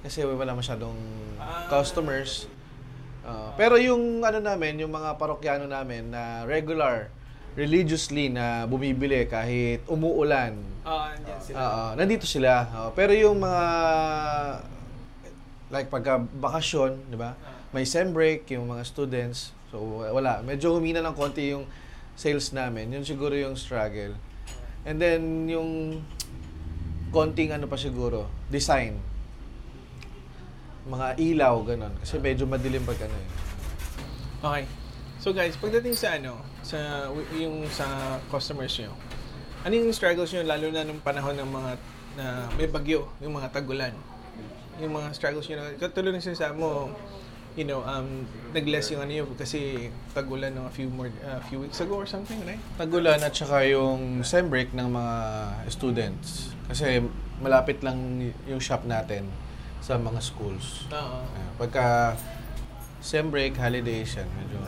Kasi 0.00 0.22
wala 0.22 0.54
masyadong 0.54 0.94
Ah. 1.42 1.66
customers. 1.66 2.46
Ah, 3.20 3.52
pero 3.54 3.76
yung 3.76 4.24
ano 4.24 4.40
namin, 4.40 4.80
yung 4.80 4.92
mga 4.92 5.20
parokyano 5.20 5.68
namin 5.68 6.08
na 6.08 6.48
regular, 6.48 7.12
religiously 7.58 8.30
na 8.30 8.64
bumibili 8.64 9.26
kahit 9.28 9.84
umuulan. 9.90 10.56
Ah, 10.86 11.12
andyan 11.12 11.40
sila. 11.42 11.58
Oo, 11.60 11.84
nandito 11.98 12.24
sila. 12.24 12.52
Oo, 12.72 12.90
pero 12.96 13.12
yung 13.12 13.36
mga 13.42 13.62
like 15.70 15.88
pagka 15.92 16.18
bakasyon, 16.18 16.98
di 17.10 17.16
ba? 17.18 17.36
May 17.70 17.86
sem 17.86 18.10
break 18.10 18.50
yung 18.50 18.66
mga 18.70 18.82
students. 18.82 19.54
So 19.70 20.02
wala, 20.02 20.42
medyo 20.42 20.74
humina 20.74 20.98
ng 21.04 21.14
konti 21.14 21.54
yung 21.54 21.68
sales 22.18 22.50
namin. 22.50 22.90
Yun 22.90 23.06
siguro 23.06 23.36
yung 23.36 23.54
struggle. 23.54 24.18
And 24.82 24.96
then 24.98 25.46
yung 25.46 26.02
konting 27.14 27.54
ano 27.54 27.68
pa 27.68 27.76
siguro, 27.76 28.26
design. 28.48 29.09
Mga 30.90 31.06
ilaw, 31.22 31.54
ganun. 31.62 31.94
Kasi 32.02 32.18
medyo 32.18 32.50
madilim 32.50 32.82
pag 32.82 32.98
ano 33.06 33.14
eh. 33.14 33.28
Okay. 34.40 34.64
So 35.20 35.36
guys, 35.36 35.54
pagdating 35.54 35.94
sa 35.94 36.16
ano, 36.16 36.40
sa 36.64 37.06
yung 37.36 37.68
sa 37.68 38.16
customers 38.32 38.72
nyo, 38.80 38.96
ano 39.62 39.72
yung 39.76 39.92
struggles 39.92 40.32
nyo 40.32 40.42
lalo 40.48 40.72
na 40.72 40.82
nung 40.82 40.98
panahon 41.04 41.36
ng 41.36 41.50
mga 41.52 41.70
na 42.16 42.24
may 42.56 42.66
bagyo, 42.66 43.06
yung 43.22 43.36
mga 43.36 43.52
tagulan? 43.52 43.94
Yung 44.80 44.96
mga 44.96 45.12
struggles 45.12 45.44
nyo, 45.46 45.60
katulad 45.76 46.16
ng 46.16 46.24
sinasabi 46.24 46.56
mo, 46.56 46.88
you 47.52 47.68
know, 47.68 47.84
um, 47.84 48.24
nag-less 48.56 48.88
yung 48.96 49.04
ano 49.04 49.12
yun 49.12 49.28
kasi 49.36 49.92
tagulan 50.16 50.56
ng 50.56 50.64
a 50.64 50.72
few 50.72 50.88
more, 50.88 51.12
a 51.20 51.44
few 51.52 51.60
weeks 51.60 51.84
ago 51.84 52.00
or 52.00 52.08
something, 52.08 52.40
right? 52.48 52.58
Tagulan 52.80 53.20
at 53.20 53.36
saka 53.36 53.68
yung 53.68 54.24
sem 54.24 54.48
break 54.48 54.72
ng 54.72 54.88
mga 54.88 55.14
students. 55.68 56.56
Kasi 56.64 57.04
malapit 57.44 57.84
lang 57.84 58.24
yung 58.48 58.58
shop 58.58 58.88
natin 58.88 59.28
sa 59.80 59.96
mga 59.96 60.20
schools. 60.20 60.86
Oo. 60.88 61.18
Ayan. 61.24 61.52
Pagka 61.56 62.16
sem 63.00 63.26
break, 63.26 63.56
holidays 63.56 64.12
yan, 64.14 64.28
medyo... 64.36 64.60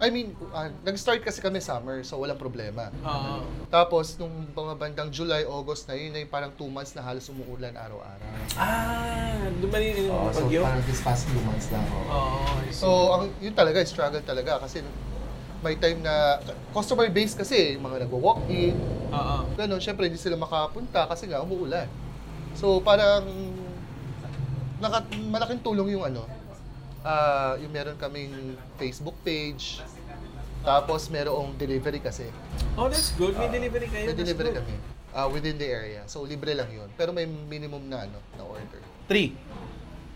I 0.00 0.08
mean, 0.08 0.32
ah, 0.56 0.72
nag-start 0.80 1.20
kasi 1.20 1.44
kami 1.44 1.60
summer, 1.60 2.00
so 2.00 2.16
walang 2.16 2.40
problema. 2.40 2.88
Oo. 3.04 3.44
Tapos, 3.68 4.16
nung 4.16 4.48
mga 4.48 4.72
bandang 4.80 5.12
July, 5.12 5.44
August 5.44 5.84
na 5.84 5.94
yun, 5.94 6.16
ay 6.16 6.24
parang 6.24 6.48
two 6.56 6.72
months 6.72 6.96
na 6.96 7.04
halos 7.04 7.28
umuulan 7.28 7.76
araw-araw. 7.76 8.32
Ah, 8.56 9.36
dumating 9.60 10.08
yung 10.08 10.08
Oh, 10.08 10.32
so 10.32 10.48
bagyo? 10.48 10.64
parang 10.64 10.80
this 10.88 11.04
past 11.04 11.28
two 11.28 11.36
months 11.44 11.68
lang. 11.68 11.84
oh. 11.84 12.16
Oo. 12.16 12.64
I 12.64 12.72
see. 12.72 12.80
So, 12.80 12.88
ang, 13.12 13.22
yun 13.44 13.52
talaga, 13.52 13.84
struggle 13.84 14.24
talaga 14.24 14.64
kasi 14.64 14.80
may 15.60 15.76
time 15.76 16.00
na 16.00 16.40
customer 16.72 17.12
base 17.12 17.36
kasi, 17.36 17.76
yung 17.76 17.84
mga 17.84 18.08
nagwo-walk-in, 18.08 18.80
Oo. 19.12 19.36
ganun, 19.52 19.84
syempre 19.84 20.08
hindi 20.08 20.16
sila 20.16 20.40
makapunta 20.40 21.04
kasi 21.12 21.28
nga 21.28 21.44
umuulan. 21.44 21.84
So, 22.56 22.80
parang 22.80 23.28
naka, 24.80 25.04
malaking 25.28 25.60
tulong 25.62 25.94
yung 25.94 26.04
ano, 26.08 26.24
ah 27.04 27.54
yung 27.60 27.72
meron 27.72 27.96
kaming 27.96 28.56
Facebook 28.80 29.16
page, 29.22 29.84
tapos 30.64 31.08
merong 31.08 31.54
delivery 31.56 32.00
kasi. 32.00 32.28
Oh, 32.74 32.88
that's 32.88 33.12
good. 33.14 33.36
May 33.36 33.48
delivery 33.48 33.88
kayo. 33.88 34.04
May 34.10 34.16
delivery 34.16 34.52
good. 34.56 34.64
kami 34.64 34.74
ah, 35.14 35.26
within 35.26 35.58
the 35.58 35.66
area. 35.66 36.02
So, 36.06 36.22
libre 36.22 36.54
lang 36.54 36.70
yun. 36.70 36.88
Pero 36.94 37.10
may 37.10 37.26
minimum 37.26 37.82
na 37.90 38.06
ano, 38.06 38.18
na 38.38 38.42
order. 38.46 38.80
Three. 39.10 39.34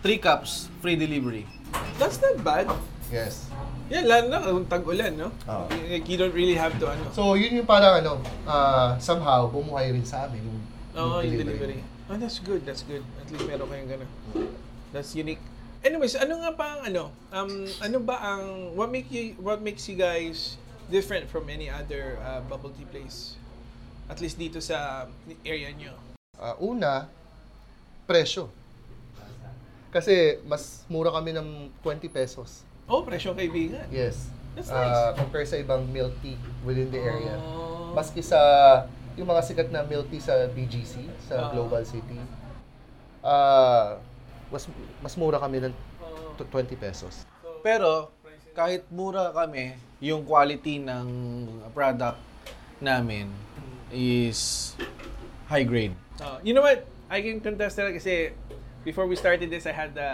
Three 0.05 0.21
cups, 0.21 0.69
free 0.85 0.95
delivery. 0.95 1.49
That's 1.97 2.21
not 2.21 2.39
bad. 2.45 2.69
Yes. 3.09 3.49
Yeah, 3.89 4.05
lalo 4.05 4.25
na 4.33 4.39
kung 4.41 4.69
tag-ulan, 4.69 5.13
no? 5.17 5.29
Oo. 5.49 5.65
Like, 5.69 6.09
you 6.09 6.17
don't 6.17 6.33
really 6.33 6.57
have 6.57 6.77
to, 6.81 6.89
ano. 6.89 7.05
So, 7.13 7.37
yun 7.37 7.57
yung 7.57 7.69
parang 7.69 8.05
ano, 8.05 8.21
ah, 8.45 8.97
somehow, 9.01 9.49
bumuhay 9.49 9.93
rin 9.93 10.05
sa 10.05 10.29
amin 10.29 10.45
yung, 10.45 10.61
Oo, 10.95 11.21
yung 11.25 11.41
delivery. 11.41 11.81
Oh, 12.11 12.17
that's 12.21 12.39
good. 12.39 12.67
That's 12.69 12.85
good. 12.85 13.01
At 13.21 13.33
least 13.33 13.49
meron 13.49 13.65
kayong 13.69 13.89
gano'n. 13.89 14.11
That's 14.93 15.17
unique. 15.17 15.41
Anyways, 15.85 16.17
ano 16.17 16.41
nga 16.41 16.53
pa 16.53 16.67
ang 16.77 16.81
ano? 16.89 17.05
Um, 17.33 17.69
ano 17.81 17.99
ba 18.01 18.17
ang 18.21 18.73
what 18.77 18.89
make 18.89 19.09
you 19.13 19.37
what 19.41 19.61
makes 19.61 19.85
you 19.89 19.97
guys 19.97 20.57
different 20.89 21.29
from 21.29 21.49
any 21.49 21.69
other 21.69 22.17
uh, 22.25 22.41
bubble 22.45 22.73
tea 22.73 22.89
place? 22.89 23.37
At 24.09 24.21
least 24.21 24.37
dito 24.37 24.61
sa 24.61 25.09
area 25.45 25.73
nyo. 25.73 25.97
Ah, 26.37 26.57
una, 26.61 27.09
presyo. 28.05 28.53
Kasi 29.89 30.41
mas 30.45 30.85
mura 30.91 31.09
kami 31.09 31.33
ng 31.33 31.71
20 31.81 32.09
pesos. 32.13 32.65
Oh, 32.85 33.01
presyo 33.01 33.33
kaibigan. 33.33 33.85
Yes. 33.89 34.29
That's 34.55 34.69
Ah, 34.71 35.17
compare 35.17 35.49
sa 35.49 35.57
ibang 35.57 35.89
milk 35.89 36.15
tea 36.21 36.37
within 36.63 36.93
the 36.93 37.01
area. 37.01 37.35
Oh. 37.41 37.91
Maski 37.97 38.23
sa 38.23 38.39
yung 39.15 39.27
mga 39.27 39.43
sikat 39.43 39.69
na 39.71 39.83
milk 39.83 40.11
tea 40.11 40.19
sa 40.19 40.35
BGC, 40.47 41.07
sa 41.23 41.35
Ah. 41.39 41.51
Global 41.51 41.83
City, 41.83 42.19
ah 43.23 43.97
mas, 44.51 44.69
mas 45.01 45.15
mura 45.15 45.39
kami 45.39 45.59
ng 45.61 45.75
Oh. 45.99 46.37
tw- 46.37 46.47
20 46.47 46.77
pesos. 46.77 47.25
Pero, 47.63 48.13
kahit 48.53 48.85
mura 48.93 49.33
kami, 49.33 49.73
yung 49.99 50.23
quality 50.23 50.79
ng 50.79 51.07
product 51.73 52.21
namin 52.79 53.33
is 53.89 54.73
high 55.49 55.65
grade. 55.65 55.97
Oh, 56.21 56.39
you 56.45 56.53
know 56.53 56.63
what? 56.63 56.85
I 57.09 57.23
can 57.23 57.41
contest 57.41 57.79
that 57.79 57.91
kasi 57.91 58.35
before 58.85 59.09
we 59.09 59.17
started 59.17 59.49
this, 59.49 59.65
I 59.65 59.73
had 59.73 59.97
the... 59.97 60.09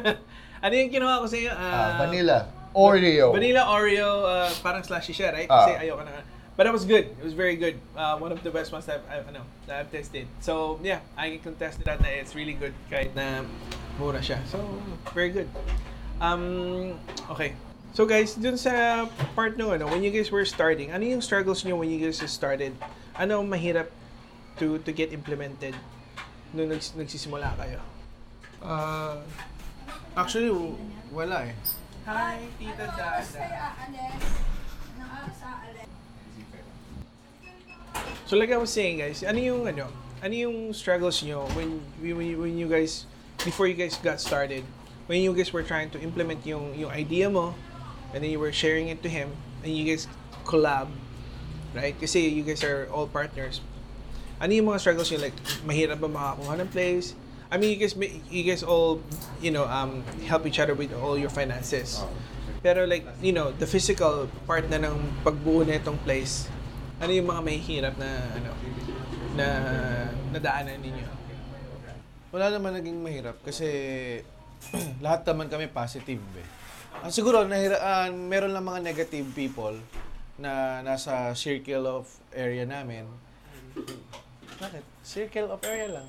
ano 0.64 0.72
yung 0.72 0.90
kinuha 0.90 1.20
ko 1.20 1.26
sa 1.28 1.36
iyo? 1.36 1.52
Ah, 1.52 2.00
vanilla, 2.00 2.48
Oreo. 2.72 3.34
Vanilla 3.34 3.68
Oreo, 3.68 4.24
uh, 4.24 4.48
parang 4.62 4.80
slushy 4.80 5.12
siya, 5.12 5.30
right? 5.30 5.50
Ah. 5.50 5.66
Kasi 5.68 5.84
ayoko 5.84 6.02
na. 6.02 6.22
But 6.60 6.68
it 6.68 6.76
was 6.76 6.84
good. 6.84 7.08
It 7.16 7.24
was 7.24 7.32
very 7.32 7.56
good. 7.56 7.80
Uh, 7.96 8.20
one 8.20 8.36
of 8.36 8.44
the 8.44 8.50
best 8.52 8.68
ones 8.68 8.84
that 8.84 9.00
I've, 9.08 9.24
ano, 9.32 9.48
that 9.64 9.80
I've 9.80 9.90
tested. 9.90 10.28
So, 10.44 10.78
yeah, 10.84 11.00
I 11.16 11.32
can 11.32 11.56
contest 11.56 11.80
that 11.88 12.04
na 12.04 12.12
it's 12.12 12.36
really 12.36 12.52
good 12.52 12.76
kahit 12.92 13.16
na 13.16 13.48
mura 13.96 14.20
siya. 14.20 14.44
So, 14.44 14.60
very 15.16 15.32
good. 15.32 15.48
Um, 16.20 17.00
okay. 17.32 17.56
So 17.96 18.04
guys, 18.04 18.36
dun 18.36 18.60
sa 18.60 19.08
part 19.32 19.56
no, 19.56 19.72
ano, 19.72 19.88
when 19.88 20.04
you 20.04 20.12
guys 20.12 20.28
were 20.28 20.44
starting, 20.44 20.92
ano 20.92 21.00
yung 21.00 21.24
struggles 21.24 21.64
niyo 21.64 21.80
when 21.80 21.88
you 21.88 21.96
guys 21.96 22.20
started? 22.28 22.76
Ano 23.16 23.40
mahirap 23.40 23.88
to 24.60 24.84
to 24.84 24.92
get 24.92 25.16
implemented 25.16 25.72
nung 26.52 26.68
nags, 26.68 26.92
nagsisimula 26.92 27.56
kayo? 27.56 27.80
Ah, 28.60 29.16
Actually, 30.12 30.52
wala 31.08 31.48
eh. 31.48 31.56
Hi, 32.04 32.44
Tita 32.60 32.84
Dada. 32.84 33.24
So 38.26 38.38
like 38.38 38.54
I 38.54 38.58
was 38.58 38.70
saying 38.70 39.02
guys, 39.02 39.26
ano 39.26 39.42
yung 39.42 39.66
ano, 39.66 39.90
ano 40.22 40.34
yung 40.34 40.70
struggles 40.70 41.18
niyo 41.24 41.48
when 41.58 41.82
when 41.98 42.22
you, 42.22 42.36
when 42.38 42.54
you 42.54 42.68
guys 42.70 43.06
before 43.42 43.66
you 43.66 43.74
guys 43.74 43.98
got 43.98 44.20
started, 44.20 44.62
when 45.10 45.18
you 45.24 45.34
guys 45.34 45.50
were 45.50 45.66
trying 45.66 45.90
to 45.90 45.98
implement 45.98 46.44
yung 46.46 46.70
yung 46.78 46.94
idea 46.94 47.26
mo 47.26 47.58
and 48.14 48.22
then 48.22 48.30
you 48.30 48.38
were 48.38 48.52
sharing 48.52 48.86
it 48.86 49.02
to 49.02 49.10
him 49.10 49.34
and 49.66 49.74
you 49.74 49.82
guys 49.82 50.06
collab, 50.44 50.88
right? 51.74 51.98
Kasi 51.98 52.30
you 52.30 52.46
guys 52.46 52.62
are 52.62 52.86
all 52.94 53.10
partners. 53.10 53.60
Ano 54.40 54.54
yung 54.54 54.70
mga 54.70 54.80
struggles 54.80 55.10
niyo 55.10 55.26
like 55.26 55.36
mahirap 55.66 56.00
ba 56.00 56.08
makakuha 56.08 56.54
ng 56.62 56.70
place? 56.70 57.18
I 57.50 57.58
mean, 57.58 57.74
you 57.74 57.82
guys 57.82 57.98
you 58.30 58.46
guys 58.46 58.62
all, 58.62 59.02
you 59.42 59.50
know, 59.50 59.66
um 59.66 60.06
help 60.30 60.46
each 60.46 60.62
other 60.62 60.78
with 60.78 60.94
all 60.94 61.18
your 61.18 61.34
finances. 61.34 61.98
Pero 62.62 62.86
like, 62.86 63.02
you 63.24 63.32
know, 63.32 63.50
the 63.56 63.66
physical 63.66 64.28
part 64.46 64.68
na 64.70 64.78
ng 64.78 64.94
pagbuo 65.26 65.66
na 65.66 65.80
itong 65.80 65.98
place, 66.06 66.46
ano 67.00 67.10
yung 67.10 67.28
mga 67.28 67.42
may 67.42 67.58
hirap 67.58 67.94
na, 67.96 68.10
ano, 68.30 68.50
na 69.34 69.46
nadaanan 70.30 70.78
ninyo? 70.78 71.08
Wala 72.30 72.46
naman 72.52 72.78
naging 72.78 73.00
mahirap 73.00 73.42
kasi 73.42 73.66
lahat 75.04 75.26
naman 75.26 75.50
kami 75.50 75.66
positive 75.66 76.22
eh. 76.38 76.46
Ah, 77.00 77.08
siguro, 77.08 77.42
nahira, 77.42 77.80
ah, 77.80 78.06
meron 78.12 78.52
lang 78.52 78.62
mga 78.62 78.84
negative 78.84 79.26
people 79.32 79.74
na 80.36 80.78
nasa 80.80 81.32
circle 81.32 81.88
of 81.88 82.04
area 82.30 82.62
namin. 82.62 83.08
Bakit? 84.60 84.84
Circle 85.00 85.48
of 85.50 85.60
area 85.64 85.88
lang. 85.90 86.08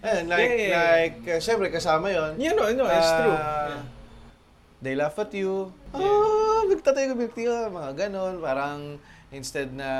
Ayun, 0.00 0.24
like, 0.30 0.40
Yeah, 0.40 0.48
yeah, 0.48 0.64
yeah. 0.64 0.80
like, 0.80 1.16
uh, 1.28 1.40
syempre 1.42 1.68
kasama 1.68 2.08
yon. 2.08 2.40
Yeah, 2.40 2.56
no, 2.56 2.70
no, 2.72 2.86
it's 2.86 3.12
true. 3.12 3.36
Ah, 3.36 3.76
Yeah. 3.76 3.84
They 4.80 4.96
laugh 4.96 5.20
at 5.20 5.28
you. 5.36 5.68
Oh, 5.92 6.64
nagtatay 6.64 7.12
ko 7.12 7.12
milk 7.12 7.36
tea. 7.36 7.44
oh, 7.44 7.68
Mga 7.68 8.08
ganon. 8.08 8.40
Parang 8.40 8.96
instead 9.30 9.70
na 9.70 9.90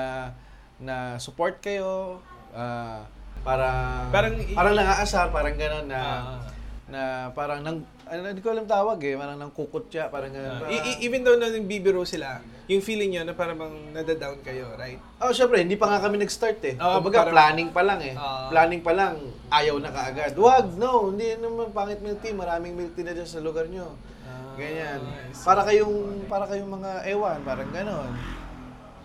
na 0.76 0.96
support 1.16 1.58
kayo, 1.58 2.18
ah, 2.50 3.04
parang 3.40 4.08
Parang 4.10 4.32
parang 4.52 4.74
nangaasar, 4.74 5.28
parang 5.28 5.54
ganon 5.54 5.86
na 5.86 6.00
Ah. 6.00 6.38
na 6.86 7.02
parang 7.30 7.60
nang 7.60 7.78
ano, 8.04 8.26
hindi 8.26 8.42
ko 8.42 8.50
alam 8.50 8.66
tawag 8.66 8.98
eh, 9.00 9.14
parang 9.14 9.38
nang 9.38 9.48
kukutya, 9.48 10.10
parang 10.10 10.28
Uh, 10.28 10.36
ganon. 10.36 10.66
e- 10.68 10.82
e- 10.84 11.00
even 11.00 11.22
though 11.22 11.38
na 11.38 11.46
bibiro 11.54 12.02
sila, 12.02 12.42
yung 12.66 12.82
feeling 12.82 13.14
nyo 13.14 13.22
na 13.22 13.32
parang 13.32 13.54
bang 13.54 13.76
nadadown 13.94 14.34
kayo, 14.40 14.74
right? 14.74 14.98
Oh, 15.16 15.30
syempre, 15.30 15.62
hindi 15.62 15.78
pa 15.78 15.86
nga 15.86 16.02
kami 16.02 16.18
nag-start 16.18 16.58
eh. 16.64 16.74
Oo, 16.74 16.98
Kumbaga, 16.98 17.22
parang- 17.22 17.34
planning 17.36 17.70
pa 17.70 17.82
lang 17.86 18.00
eh. 18.02 18.14
Ah. 18.18 18.50
planning 18.50 18.82
pa 18.82 18.90
lang, 18.90 19.14
ayaw 19.48 19.78
na 19.78 19.88
kaagad. 19.88 20.34
Wag, 20.34 20.74
no, 20.74 21.08
hindi 21.08 21.38
naman 21.38 21.70
pangit 21.70 22.02
milk 22.02 22.18
tea. 22.18 22.34
Maraming 22.34 22.74
milk 22.74 22.92
tea 22.92 23.06
na 23.06 23.14
dyan 23.14 23.28
sa 23.28 23.38
lugar 23.38 23.70
nyo. 23.70 23.94
Ah, 24.24 24.58
Ganyan. 24.58 24.98
Para 25.40 25.62
kayong, 25.62 25.94
para 26.26 26.44
kayong 26.44 26.70
mga 26.72 26.90
ewan, 27.08 27.38
parang 27.42 27.70
ganon. 27.70 28.10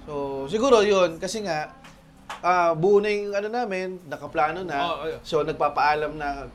So, 0.05 0.45
siguro 0.45 0.85
yun, 0.85 1.17
kasi 1.17 1.41
nga, 1.41 1.73
ah 2.45 2.77
buo 2.77 3.01
na 3.01 3.09
yung 3.09 3.33
ano 3.33 3.49
namin, 3.49 3.97
nakaplano 4.05 4.61
na. 4.61 4.77
Oo. 4.85 5.05
So, 5.25 5.41
nagpapaalam 5.41 6.13
na 6.13 6.45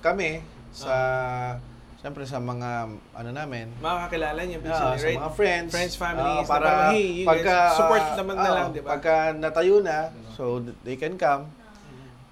kami 0.00 0.40
sa, 0.72 0.94
siyempre 2.00 2.24
sa 2.24 2.40
mga, 2.40 2.88
ano 3.12 3.30
namin, 3.32 3.68
Makakakilala 3.84 4.40
niyo, 4.48 4.58
Ah, 4.60 4.64
basically, 4.64 4.96
sa 4.96 5.04
right? 5.04 5.20
mga 5.20 5.32
friends. 5.36 5.70
Friends, 5.70 5.94
families, 6.00 6.44
Ah, 6.44 6.48
para, 6.48 6.66
para 6.66 6.92
hey, 6.96 7.08
you 7.24 7.28
guys, 7.44 7.76
support 7.76 8.04
naman 8.16 8.34
na 8.36 8.48
ah, 8.48 8.54
lang, 8.56 8.66
di 8.72 8.80
ba? 8.80 8.88
Pagka 8.96 9.14
natayo 9.36 9.84
na, 9.84 10.08
so 10.32 10.64
they 10.80 10.96
can 10.96 11.20
come. 11.20 11.44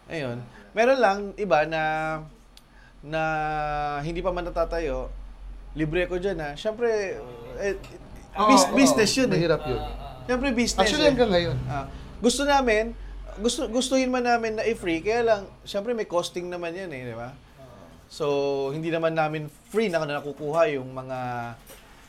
Ayun. 0.08 0.40
Meron 0.72 0.98
lang 1.00 1.18
iba 1.36 1.66
na 1.66 1.82
na 3.02 3.22
hindi 4.00 4.24
pa 4.24 4.32
man 4.32 4.46
natatayo, 4.46 5.12
libre 5.76 6.08
ko 6.08 6.16
dyan 6.16 6.38
ha. 6.40 6.50
Siyempre, 6.56 7.20
eh, 7.60 7.76
oo, 8.38 8.72
business 8.72 9.12
yun 9.14 9.28
eh. 9.30 9.36
Mahirap 9.36 9.62
yun. 9.68 9.82
Siyempre 10.26 10.50
business 10.52 10.82
Actually, 10.82 11.06
eh. 11.06 11.10
hanggang 11.14 11.30
ngayon. 11.30 11.56
Ah, 11.70 11.86
gusto 12.18 12.42
namin, 12.42 12.92
gusto 13.38 13.70
gustuhin 13.70 14.10
man 14.10 14.26
namin 14.26 14.58
na 14.58 14.64
i-free, 14.66 15.00
kaya 15.00 15.22
lang, 15.22 15.40
siyempre 15.62 15.94
may 15.94 16.08
costing 16.08 16.50
naman 16.50 16.74
yan 16.74 16.90
eh, 16.90 17.02
di 17.10 17.16
ba? 17.16 17.30
So, 18.06 18.70
hindi 18.70 18.90
naman 18.90 19.18
namin 19.18 19.50
free 19.70 19.90
na 19.90 20.02
nakukuha 20.02 20.70
yung 20.78 20.94
mga 20.94 21.18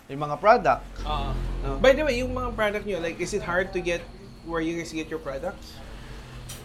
yung 0.07 0.21
mga 0.23 0.37
product. 0.39 0.83
Oo. 1.03 1.29
No? 1.65 1.75
By 1.83 1.91
the 1.91 2.07
way, 2.07 2.23
yung 2.23 2.31
mga 2.31 2.55
product 2.55 2.85
nyo, 2.87 3.01
like, 3.03 3.19
is 3.19 3.35
it 3.35 3.43
hard 3.43 3.75
to 3.75 3.83
get 3.83 3.99
where 4.47 4.63
you 4.63 4.79
guys 4.79 4.93
get 4.93 5.11
your 5.11 5.19
products? 5.19 5.75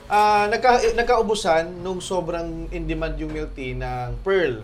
Ah, 0.06 0.46
nagka, 0.46 0.94
nagkaubusan 0.94 1.82
nung 1.82 1.98
sobrang 1.98 2.68
in-demand 2.70 3.18
yung 3.18 3.32
milk 3.32 3.56
tea 3.56 3.74
ng 3.74 4.20
pearl 4.22 4.62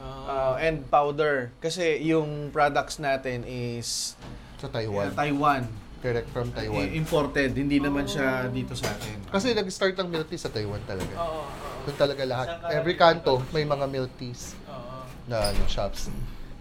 ah, 0.00 0.56
and 0.56 0.86
powder. 0.88 1.52
Kasi 1.60 2.00
yung 2.06 2.48
products 2.54 2.96
natin 2.96 3.44
is 3.44 4.16
Sa 4.56 4.70
Taiwan. 4.72 5.12
uh, 5.12 5.12
Taiwan. 5.12 5.62
Direct 6.04 6.28
from 6.30 6.52
Taiwan. 6.52 6.92
imported. 6.92 7.56
Hindi 7.56 7.80
naman 7.80 8.04
siya 8.04 8.46
dito 8.52 8.76
sa 8.76 8.92
atin. 8.92 9.16
Kasi 9.32 9.56
nag-start 9.56 9.96
ang 9.96 10.08
milk 10.12 10.28
tea 10.28 10.38
sa 10.38 10.52
Taiwan 10.52 10.80
talaga. 10.84 11.14
Oo. 11.18 11.42
Doon 11.88 11.96
talaga 11.96 12.22
lahat. 12.26 12.48
Every 12.70 12.94
kanto, 12.94 13.40
may 13.50 13.64
mga 13.64 13.86
milk 13.88 14.12
teas 14.20 14.54
Oo. 14.68 15.02
na 15.26 15.50
ano, 15.50 15.62
shops. 15.66 16.12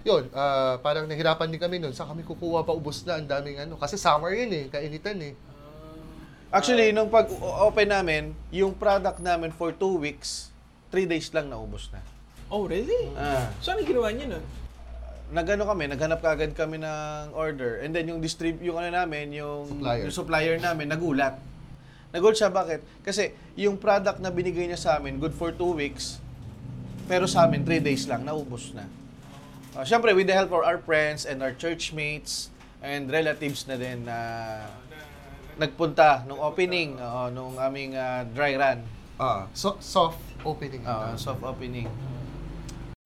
Yun, 0.05 0.29
ah, 0.37 0.77
parang 0.79 1.09
nahirapan 1.09 1.49
din 1.49 1.57
kami 1.57 1.81
noon. 1.81 1.91
Saan 1.91 2.13
kami 2.13 2.21
kukuha 2.21 2.61
pa 2.61 2.71
ubos 2.71 3.01
na? 3.03 3.17
Ang 3.17 3.25
daming 3.25 3.57
ano. 3.57 3.73
Kasi 3.75 3.97
summer 3.97 4.31
yun 4.37 4.53
eh, 4.53 4.65
kainitan 4.69 5.17
eh. 5.19 5.33
Actually, 6.53 6.93
nung 6.95 7.11
pag-open 7.11 7.89
namin, 7.89 8.23
yung 8.47 8.71
product 8.71 9.19
namin 9.19 9.51
for 9.51 9.75
two 9.75 9.99
weeks, 9.99 10.53
three 10.87 11.03
days 11.03 11.27
lang 11.35 11.51
naubos 11.51 11.91
na. 11.91 11.99
Oh, 12.47 12.69
really? 12.69 13.11
Ah. 13.17 13.49
So, 13.59 13.73
ano 13.73 13.81
ginawa 13.81 14.13
nyo 14.13 14.37
nun? 14.37 14.45
Nagano 15.33 15.65
kami, 15.65 15.89
naghanap 15.89 16.21
kagad 16.21 16.53
kami 16.53 16.77
ng 16.77 17.33
order. 17.33 17.81
And 17.81 17.95
then 17.95 18.05
yung 18.09 18.21
distrib 18.21 18.61
yung 18.61 18.77
ano 18.77 18.93
namin, 18.93 19.33
yung 19.33 19.81
Supplier. 19.81 20.03
yung 20.05 20.13
supplier 20.13 20.55
namin 20.61 20.85
nagulat. 20.91 21.41
Nagulat 22.13 22.37
siya 22.37 22.49
bakit? 22.53 22.85
Kasi 23.01 23.33
yung 23.57 23.79
product 23.79 24.21
na 24.21 24.29
binigay 24.29 24.69
niya 24.69 24.77
sa 24.77 24.89
amin, 25.01 25.17
good 25.17 25.33
for 25.33 25.49
two 25.49 25.73
weeks. 25.73 26.21
Pero 27.05 27.25
sa 27.25 27.45
amin, 27.45 27.61
three 27.65 27.81
days 27.81 28.05
lang, 28.05 28.25
naubos 28.25 28.73
na. 28.73 28.85
Uh, 29.75 29.83
Siyempre, 29.83 30.15
with 30.15 30.25
the 30.25 30.33
help 30.33 30.49
of 30.55 30.63
our 30.63 30.79
friends 30.79 31.27
and 31.27 31.43
our 31.43 31.53
church 31.53 31.91
mates 31.91 32.49
and 32.81 33.09
relatives 33.09 33.67
na 33.67 33.75
din 33.75 34.05
na 34.07 34.17
nagpunta 35.55 36.23
nung 36.25 36.39
opening, 36.39 36.97
oo, 36.97 37.29
nung 37.29 37.55
aming 37.59 37.93
ah, 37.95 38.23
dry 38.25 38.55
run. 38.55 38.81
Ah, 39.15 39.47
so, 39.55 39.75
soft 39.79 40.19
opening. 40.43 40.83
Ah, 40.83 41.15
soft 41.15 41.43
opening. 41.43 41.87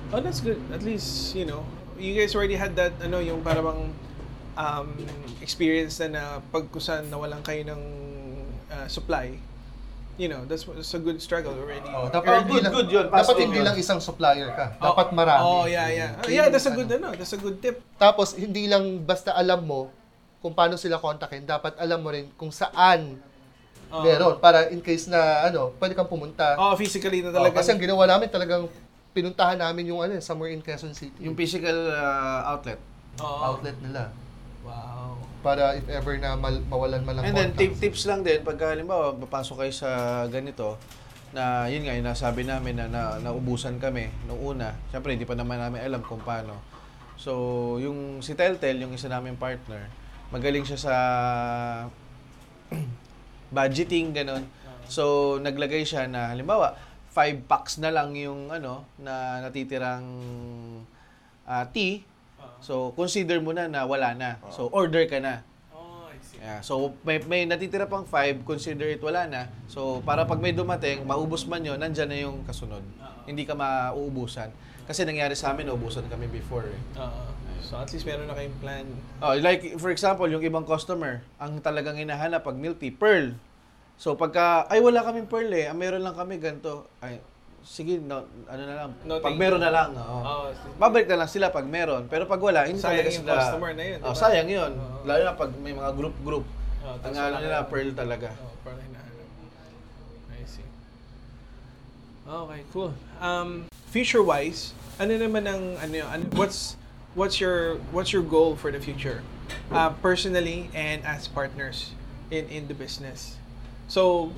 Oh, 0.10 0.18
that's 0.18 0.42
good. 0.42 0.58
At 0.74 0.82
least, 0.82 1.38
you 1.38 1.46
know, 1.46 1.62
you 2.00 2.16
guys 2.16 2.34
already 2.34 2.56
had 2.56 2.76
that, 2.76 2.96
ano, 3.00 3.20
yung 3.20 3.44
parang 3.44 3.92
um, 4.56 4.88
experience 5.40 6.00
na 6.00 6.08
na 6.10 6.24
pagkusan 6.50 7.08
nawalan 7.08 7.40
kayo 7.42 7.64
ng 7.68 7.82
uh, 8.68 8.88
supply. 8.88 9.36
You 10.16 10.28
know, 10.28 10.44
that's, 10.44 10.68
that's 10.68 10.92
a 10.92 11.00
good 11.00 11.16
struggle 11.20 11.56
already. 11.56 11.88
Oh, 11.88 12.08
Oh, 12.08 12.12
dapat 12.12 12.44
hindi 12.44 12.52
good, 12.52 12.64
lang, 12.68 12.74
good 12.74 12.90
yun. 12.92 13.06
Dapat 13.08 13.36
hindi 13.40 13.56
yun. 13.56 13.66
lang 13.72 13.78
isang 13.80 14.00
supplier 14.00 14.52
ka. 14.52 14.76
Oh, 14.78 14.92
Dapat 14.92 15.16
marami. 15.16 15.44
Oh, 15.44 15.64
yeah, 15.64 15.88
yeah. 15.88 16.12
Oh, 16.20 16.28
yeah, 16.28 16.52
that's 16.52 16.68
a 16.68 16.76
good, 16.76 16.92
ano. 16.92 17.16
that's 17.16 17.32
a 17.32 17.40
good 17.40 17.60
tip. 17.60 17.80
Tapos, 17.96 18.36
hindi 18.36 18.68
lang 18.68 19.00
basta 19.00 19.32
alam 19.32 19.64
mo 19.64 19.88
kung 20.40 20.52
paano 20.52 20.76
sila 20.76 21.00
kontakin. 21.00 21.48
Dapat 21.48 21.80
alam 21.80 22.00
mo 22.00 22.12
rin 22.12 22.28
kung 22.36 22.52
saan 22.52 23.20
Oh. 23.90 24.06
meron. 24.06 24.38
Para 24.38 24.70
in 24.70 24.86
case 24.86 25.10
na, 25.10 25.18
ano, 25.42 25.74
pwede 25.82 25.98
kang 25.98 26.06
pumunta. 26.06 26.54
Oh, 26.62 26.78
physically 26.78 27.26
na 27.26 27.34
Oh, 27.34 27.42
talaga. 27.42 27.58
kasi 27.58 27.74
ang 27.74 27.82
ginawa 27.82 28.06
namin 28.06 28.30
talagang 28.30 28.70
pinuntahan 29.20 29.60
namin 29.60 29.92
yung 29.92 30.00
ano, 30.00 30.16
somewhere 30.24 30.56
in 30.56 30.64
Quezon 30.64 30.96
City. 30.96 31.20
Yung 31.20 31.36
physical 31.36 31.92
ah, 31.92 32.56
outlet. 32.56 32.80
oh. 33.20 33.52
outlet 33.52 33.76
nila. 33.84 34.16
Wow. 34.64 35.20
Para 35.44 35.76
if 35.76 35.88
ever 35.92 36.16
na 36.16 36.40
mal- 36.40 36.64
mawalan 36.72 37.04
man 37.04 37.20
lang 37.20 37.32
And 37.32 37.36
then 37.36 37.52
tip, 37.56 37.76
tips 37.76 38.08
lang 38.08 38.24
din 38.24 38.44
pag 38.48 38.56
halimbawa 38.60 39.16
papasok 39.20 39.68
kayo 39.68 39.74
sa 39.76 39.90
ganito 40.32 40.80
na 41.36 41.70
yun 41.70 41.86
nga 41.86 41.94
yung 41.94 42.08
nasabi 42.10 42.42
namin 42.48 42.80
na, 42.80 42.86
na 42.90 43.02
naubusan 43.20 43.78
kami 43.78 44.08
nung 44.26 44.40
una. 44.40 44.76
Siyempre 44.90 45.16
hindi 45.16 45.28
pa 45.28 45.36
naman 45.36 45.60
namin 45.60 45.84
alam 45.84 46.02
kung 46.04 46.24
paano. 46.24 46.60
So 47.20 47.76
yung 47.84 48.24
si 48.24 48.36
Teltel, 48.36 48.80
yung 48.80 48.96
isa 48.96 49.12
namin 49.12 49.36
partner, 49.36 49.92
magaling 50.32 50.64
siya 50.64 50.80
sa 50.80 50.96
budgeting 53.56 54.16
ganun. 54.16 54.48
So 54.90 55.38
naglagay 55.40 55.86
siya 55.86 56.08
na 56.10 56.34
halimbawa 56.34 56.89
five 57.20 57.44
packs 57.52 57.76
na 57.84 57.92
lang 57.92 58.16
yung 58.16 58.48
ano 58.48 58.88
na 58.96 59.44
natitirang 59.44 60.08
ah, 61.44 61.68
tea. 61.68 62.08
So 62.64 62.96
consider 62.96 63.44
mo 63.44 63.52
na 63.52 63.68
na 63.68 63.84
wala 63.84 64.16
na. 64.16 64.40
So 64.56 64.72
order 64.72 65.04
ka 65.04 65.20
na. 65.20 65.44
Oh, 65.76 66.08
I 66.08 66.16
see. 66.24 66.40
Yeah, 66.40 66.64
so 66.64 66.96
may, 67.04 67.20
may 67.28 67.44
natitira 67.44 67.92
pang 67.92 68.08
5, 68.08 68.48
consider 68.48 68.88
it 68.88 69.04
wala 69.04 69.28
na. 69.28 69.52
So 69.68 70.00
para 70.08 70.24
pag 70.24 70.40
may 70.40 70.56
dumating, 70.56 71.04
maubos 71.04 71.44
man 71.44 71.60
yun, 71.68 71.76
nandyan 71.76 72.08
na 72.08 72.20
yung 72.24 72.48
kasunod. 72.48 72.88
Hindi 73.28 73.44
ka 73.44 73.52
mauubusan. 73.52 74.56
Kasi 74.88 75.04
nangyari 75.04 75.36
sa 75.36 75.52
amin, 75.52 75.68
naubusan 75.68 76.08
kami 76.08 76.32
before. 76.32 76.72
Eh. 76.72 76.80
So, 77.62 77.78
at 77.78 77.94
least 77.94 78.10
meron 78.10 78.26
na 78.26 78.34
kayong 78.34 78.58
plan. 78.58 78.86
Oh, 79.22 79.38
like 79.38 79.78
for 79.78 79.94
example, 79.94 80.26
yung 80.26 80.42
ibang 80.42 80.66
customer, 80.66 81.22
ang 81.38 81.62
talagang 81.62 81.94
hinahanap 82.02 82.42
pag 82.42 82.58
milk 82.58 82.82
tea, 82.82 82.90
pearl. 82.90 83.38
So 84.00 84.16
pagka, 84.16 84.64
ay 84.66 84.80
wala 84.80 85.04
kaming 85.04 85.28
pearl 85.28 85.52
eh, 85.52 85.68
ah, 85.68 85.76
meron 85.76 86.00
lang 86.00 86.16
kami 86.16 86.40
ganito. 86.40 86.88
Ay, 87.04 87.20
sige, 87.60 88.00
no, 88.00 88.24
ano 88.48 88.64
na 88.64 88.76
lang. 88.78 88.90
No, 89.04 89.20
pag 89.20 89.36
meron 89.36 89.60
you. 89.60 89.66
na 89.68 89.72
lang. 89.76 89.90
oo. 89.92 90.20
Oh, 90.24 90.48
Babalik 90.80 91.06
na 91.06 91.20
lang 91.20 91.30
sila 91.30 91.52
pag 91.52 91.68
meron. 91.68 92.08
Pero 92.08 92.24
pag 92.24 92.40
wala, 92.40 92.64
hindi 92.64 92.80
Sayang 92.80 92.96
talaga 92.96 93.10
yung 93.12 93.28
sila. 93.28 93.36
customer 93.36 93.72
na 93.76 93.84
yun, 93.84 94.00
Oh, 94.00 94.08
diba? 94.08 94.16
sayang 94.18 94.48
yun. 94.50 94.72
Oo. 94.74 95.04
Lalo 95.04 95.22
na 95.22 95.34
pag 95.36 95.52
may 95.60 95.76
mga 95.76 95.92
group-group. 95.94 96.46
Oh, 96.80 96.96
Ang 96.98 97.12
ano 97.14 97.38
nila, 97.38 97.68
pearl 97.68 97.92
talaga. 97.92 98.32
Oh, 98.40 98.56
parang 98.64 98.80
hinahanap. 98.80 99.28
I 100.32 100.48
see. 100.48 100.64
Okay, 102.24 102.62
cool. 102.72 102.92
Um, 103.20 103.68
future-wise, 103.92 104.72
ano 104.96 105.12
naman 105.12 105.44
ang 105.44 105.64
ano, 105.76 105.96
ano 106.08 106.24
what's 106.36 106.80
what's 107.16 107.36
your 107.38 107.84
what's 107.92 108.16
your 108.16 108.24
goal 108.24 108.56
for 108.56 108.72
the 108.72 108.80
future? 108.80 109.20
Uh, 109.68 109.92
personally 110.00 110.70
and 110.72 111.04
as 111.04 111.28
partners 111.28 111.92
in 112.30 112.48
in 112.48 112.64
the 112.68 112.76
business. 112.76 113.36
So, 113.90 114.30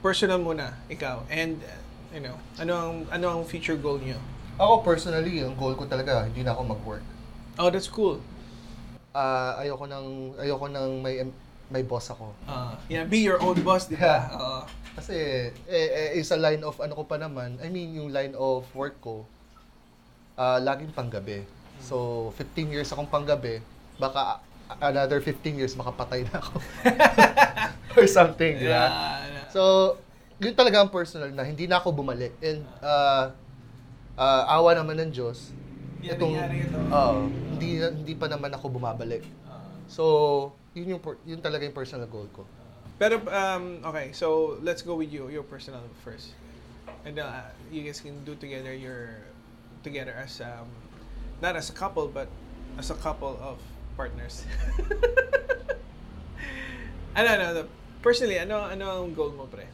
personal 0.00 0.40
muna 0.40 0.72
ikaw 0.88 1.20
and 1.28 1.60
uh, 1.60 1.76
you 2.16 2.24
know, 2.24 2.40
ano 2.56 2.72
ang 2.72 2.94
ano 3.12 3.26
ang 3.36 3.42
future 3.44 3.76
goal 3.76 4.00
niyo? 4.00 4.16
Ako 4.56 4.80
personally, 4.80 5.44
ang 5.44 5.54
goal 5.54 5.76
ko 5.76 5.84
talaga, 5.84 6.24
hindi 6.24 6.42
na 6.42 6.56
ako 6.56 6.72
mag-work. 6.72 7.04
Oh, 7.60 7.68
that's 7.68 7.86
cool. 7.86 8.18
Ah, 9.12 9.60
ayoko 9.60 9.84
nang 9.84 10.34
ayoko 10.40 10.66
nang 10.72 11.04
may 11.04 11.22
may 11.68 11.84
boss 11.84 12.08
ako. 12.08 12.32
Uh, 12.48 12.72
yeah, 12.88 13.04
be 13.04 13.20
your 13.20 13.38
own 13.44 13.60
boss, 13.60 13.92
di 13.92 14.00
ba? 14.00 14.24
Yeah. 14.24 14.34
Oo. 14.40 14.60
Kasi 14.98 15.14
eh, 15.68 15.88
eh, 15.92 16.08
isa 16.18 16.34
line 16.34 16.64
of 16.64 16.80
ano 16.80 16.96
ko 16.96 17.04
pa 17.04 17.20
naman, 17.20 17.60
I 17.60 17.68
mean 17.68 17.92
yung 17.92 18.10
line 18.10 18.32
of 18.34 18.66
work 18.72 18.98
ko, 19.04 19.28
ah 20.34 20.58
laging 20.58 20.96
panggabi. 20.96 21.44
So 21.84 22.32
15 22.40 22.72
years 22.72 22.88
akong 22.90 23.06
panggabi, 23.06 23.60
baka 24.00 24.42
another 24.76 25.18
15 25.20 25.56
years 25.56 25.72
makapatay 25.74 26.28
na 26.28 26.44
ako. 26.44 26.60
Or 27.98 28.06
something, 28.06 28.60
di 28.60 28.68
ba? 28.68 28.86
Yeah, 28.88 29.48
So, 29.48 29.96
yun 30.38 30.54
talaga 30.54 30.84
ang 30.84 30.92
personal 30.92 31.32
na 31.32 31.42
hindi 31.42 31.66
na 31.66 31.80
ako 31.80 31.90
bumalik. 31.90 32.36
And 32.38 32.62
uh, 32.84 33.32
uh, 34.14 34.42
awa 34.46 34.76
naman 34.76 35.00
ng 35.02 35.10
Diyos. 35.10 35.50
Yan, 36.04 36.14
itong- 36.14 36.36
ito. 36.36 36.78
Oo, 36.94 37.26
hindi, 37.26 37.82
hindi 37.82 38.14
pa 38.14 38.30
naman 38.30 38.54
ako 38.54 38.70
bumabalik. 38.70 39.24
So, 39.88 40.52
yun, 40.76 40.94
yung, 40.94 41.02
yun 41.24 41.40
talaga 41.40 41.64
yung 41.64 41.74
personal 41.74 42.06
goal 42.06 42.28
ko. 42.30 42.44
Pero, 43.00 43.18
um, 43.24 43.80
okay, 43.88 44.12
so 44.12 44.58
let's 44.62 44.82
go 44.82 44.94
with 44.94 45.10
you, 45.10 45.26
your 45.32 45.46
personal 45.46 45.82
first. 46.04 46.34
And 47.06 47.18
uh, 47.18 47.50
you 47.72 47.82
guys 47.82 47.98
can 48.02 48.20
do 48.22 48.34
together 48.36 48.74
your, 48.74 49.22
together 49.82 50.12
as, 50.12 50.42
um, 50.44 50.68
not 51.40 51.56
as 51.56 51.70
a 51.70 51.76
couple, 51.76 52.06
but 52.10 52.28
as 52.76 52.90
a 52.90 52.98
couple 52.98 53.38
of 53.42 53.58
partners. 53.98 54.46
ano, 57.18 57.28
ano, 57.28 57.44
ano, 57.50 57.60
personally, 57.98 58.38
ano, 58.38 58.62
ano 58.62 59.02
ang 59.02 59.10
goal 59.10 59.34
mo, 59.34 59.50
pre? 59.50 59.66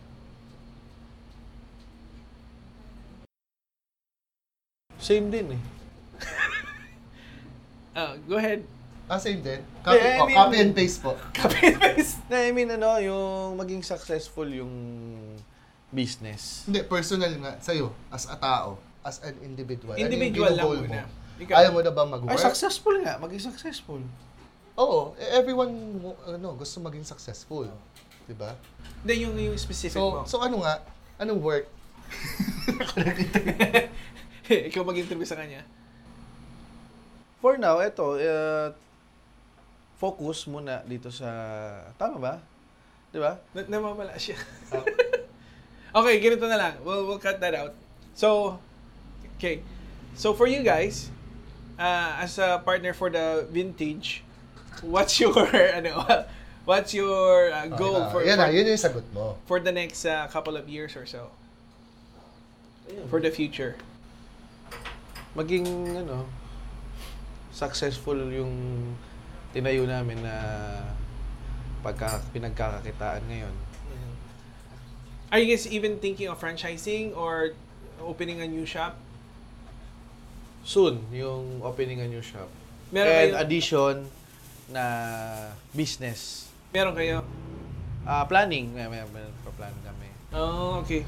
Same 4.97 5.29
din 5.29 5.53
eh. 5.53 5.63
Uh, 7.93 8.17
go 8.31 8.41
ahead. 8.41 8.65
Ah, 9.05 9.21
same 9.21 9.45
din. 9.45 9.61
Copy, 9.85 10.01
Yeah, 10.01 10.17
I 10.17 10.17
oh, 10.17 10.27
mean- 10.27 10.39
copy 10.41 10.57
and 10.65 10.73
paste 10.73 11.05
po. 11.05 11.13
Copy 11.37 11.61
and 11.61 11.77
paste. 11.77 12.25
Na, 12.33 12.41
I 12.41 12.57
mean, 12.57 12.73
ano, 12.73 12.97
yung 12.97 13.61
maging 13.61 13.85
successful 13.85 14.49
yung 14.49 14.73
business. 15.93 16.65
Hindi, 16.65 16.89
personal 16.89 17.37
nga, 17.37 17.61
sa'yo, 17.61 17.93
as 18.09 18.25
a 18.33 18.37
tao, 18.41 18.81
as 19.05 19.21
an 19.21 19.37
individual. 19.45 19.93
Ano 19.93 20.01
yung 20.01 20.09
Individual 20.09 20.57
lang 20.57 20.65
ginugol 20.65 20.81
muna. 20.89 21.05
mo? 21.05 21.23
Ikaw. 21.41 21.55
Ayaw 21.59 21.71
mo 21.75 21.81
na 21.83 21.91
ba 21.91 22.07
mag-work? 22.07 22.31
Ay, 22.31 22.39
successful 22.39 22.95
nga. 23.03 23.19
Maging 23.19 23.43
successful. 23.51 24.01
Oo, 24.75 25.15
eh, 25.19 25.39
everyone 25.39 25.71
ano, 26.27 26.55
gusto 26.59 26.83
maging 26.83 27.07
successful. 27.07 27.71
'Di 28.27 28.35
ba? 28.35 28.55
Hindi, 29.03 29.15
yung, 29.27 29.35
yung 29.37 29.59
specific 29.59 29.99
mo. 29.99 30.27
So, 30.27 30.39
so 30.39 30.43
ano 30.43 30.63
nga? 30.65 30.83
Anong 31.21 31.41
work? 31.43 31.67
Ikaw 34.71 34.83
mag-interview 34.83 35.29
sa 35.29 35.39
kanya. 35.39 35.63
For 37.45 37.61
now, 37.61 37.77
eto, 37.85 38.17
uh, 38.17 38.73
focus 40.01 40.49
muna 40.49 40.81
dito 40.89 41.13
sa... 41.13 41.29
Tama 42.01 42.17
ba? 42.17 42.35
Di 43.13 43.21
ba? 43.21 43.37
Na- 43.53 43.69
namamala 43.69 44.17
siya. 44.17 44.41
okay, 45.99 46.15
ganito 46.25 46.49
na 46.49 46.57
lang. 46.57 46.75
We'll, 46.81 47.05
we'll 47.05 47.21
cut 47.21 47.41
that 47.45 47.53
out. 47.53 47.77
So, 48.17 48.57
okay. 49.37 49.61
So 50.17 50.33
for 50.33 50.49
you 50.49 50.65
guys, 50.65 51.13
uh, 51.79 52.23
as 52.23 52.39
a 52.39 52.61
partner 52.65 52.93
for 52.93 53.11
the 53.11 53.47
vintage, 53.51 54.23
what's 54.83 55.19
your 55.21 55.35
ano, 55.79 56.25
what's 56.65 56.95
your 56.95 57.53
uh, 57.53 57.67
goal 57.75 58.03
Ah, 58.03 58.11
for 58.11 58.25
yan 58.25 58.39
for, 58.39 58.47
na, 58.47 58.53
yun 58.53 58.67
yung 58.67 58.81
sagot 58.81 59.05
mo. 59.13 59.37
for 59.47 59.59
the 59.61 59.73
next 59.73 60.05
uh, 60.05 60.27
couple 60.29 60.57
of 60.57 60.69
years 60.69 60.97
or 60.97 61.07
so? 61.07 61.31
For 63.09 63.21
the 63.21 63.31
future. 63.33 63.77
Maging, 65.35 65.67
ano, 65.99 66.29
successful 67.51 68.19
yung 68.31 68.53
tinayo 69.55 69.87
namin 69.89 70.21
na 70.23 70.35
pagka 71.83 72.21
pinagkakakitaan 72.31 73.23
ngayon. 73.29 73.55
Are 75.33 75.39
you 75.43 75.51
guys 75.51 75.67
even 75.67 75.99
thinking 75.99 76.29
of 76.31 76.39
franchising 76.39 77.17
or 77.17 77.59
opening 77.99 78.39
a 78.43 78.47
new 78.47 78.63
shop? 78.63 78.95
Soon, 80.65 81.05
yung 81.13 81.61
opening 81.61 82.01
a 82.01 82.09
new 82.09 82.21
shop. 82.21 82.49
Meron 82.89 83.09
And 83.11 83.31
kayo- 83.31 83.41
addition 83.41 83.95
na 84.67 84.85
business. 85.71 86.49
Meron 86.73 86.97
kayo? 86.97 87.21
Ah, 88.03 88.25
planning. 88.25 88.73
May, 88.73 88.89
may, 88.89 89.05
may 89.13 89.25
plan 89.55 89.73
kami. 89.85 90.09
Oh, 90.33 90.81
okay. 90.81 91.05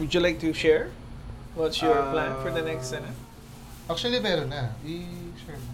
Would 0.00 0.10
you 0.10 0.20
like 0.20 0.40
to 0.40 0.50
share? 0.52 0.88
What's 1.54 1.78
your 1.78 1.94
Uh, 1.94 2.10
plan 2.10 2.32
for 2.42 2.50
the 2.50 2.64
next 2.64 2.90
ano? 2.90 3.12
Actually, 3.86 4.18
meron 4.18 4.48
na. 4.50 4.72
I-share 4.82 5.60
mo. 5.60 5.70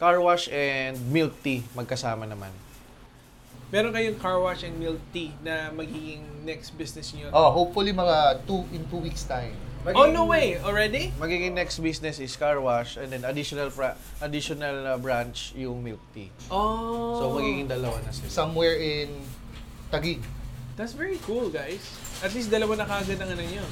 Car 0.00 0.16
wash 0.18 0.48
and 0.48 0.96
milk 1.12 1.36
tea 1.44 1.60
magkasama 1.76 2.24
naman. 2.24 2.48
Meron 3.70 3.92
kayong 3.92 4.18
car 4.18 4.40
wash 4.40 4.64
and 4.64 4.74
milk 4.80 4.98
tea 5.12 5.30
na 5.44 5.68
magiging 5.70 6.24
next 6.42 6.72
business 6.74 7.12
niyo? 7.12 7.28
Oh, 7.30 7.52
hopefully 7.52 7.92
mga 7.92 8.42
two 8.42 8.64
in 8.72 8.82
two 8.88 8.98
weeks 8.98 9.22
time. 9.22 9.54
Oh, 9.80 10.12
no 10.12 10.28
way! 10.28 10.60
Already? 10.60 11.08
Magiging 11.16 11.56
next 11.56 11.80
business 11.80 12.20
is 12.20 12.36
car 12.36 12.60
wash 12.60 13.00
and 13.00 13.08
then 13.08 13.24
additional 13.24 13.72
fra- 13.72 13.96
additional 14.20 14.86
uh, 14.86 14.98
branch 15.00 15.56
yung 15.56 15.80
milk 15.80 16.00
tea. 16.12 16.28
Oh. 16.52 17.16
So 17.16 17.24
magiging 17.40 17.72
dalawa 17.72 17.96
na 18.04 18.12
sila. 18.12 18.28
Somewhere 18.28 18.76
in 18.76 19.08
Taguig. 19.88 20.20
That's 20.76 20.92
very 20.92 21.16
cool, 21.24 21.48
guys. 21.48 21.80
At 22.20 22.36
least 22.36 22.52
dalawa 22.52 22.76
na 22.76 22.84
kagad 22.84 23.24
ang 23.24 23.32
ano 23.32 23.40
nyo. 23.40 23.64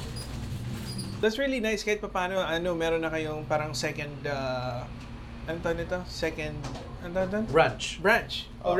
That's 1.21 1.37
really 1.37 1.61
nice 1.61 1.85
kahit 1.85 2.01
paano, 2.01 2.41
ano, 2.41 2.73
meron 2.73 3.05
na 3.05 3.13
kayong 3.13 3.45
parang 3.45 3.77
second, 3.77 4.25
uh, 4.25 4.87
ano 5.45 5.57
tawag 5.61 5.85
nito? 5.85 5.99
Second, 6.09 6.57
ano 7.05 7.11
tawag? 7.13 7.45
Branch. 7.53 7.85
branch 8.01 8.49
Oh. 8.65 8.73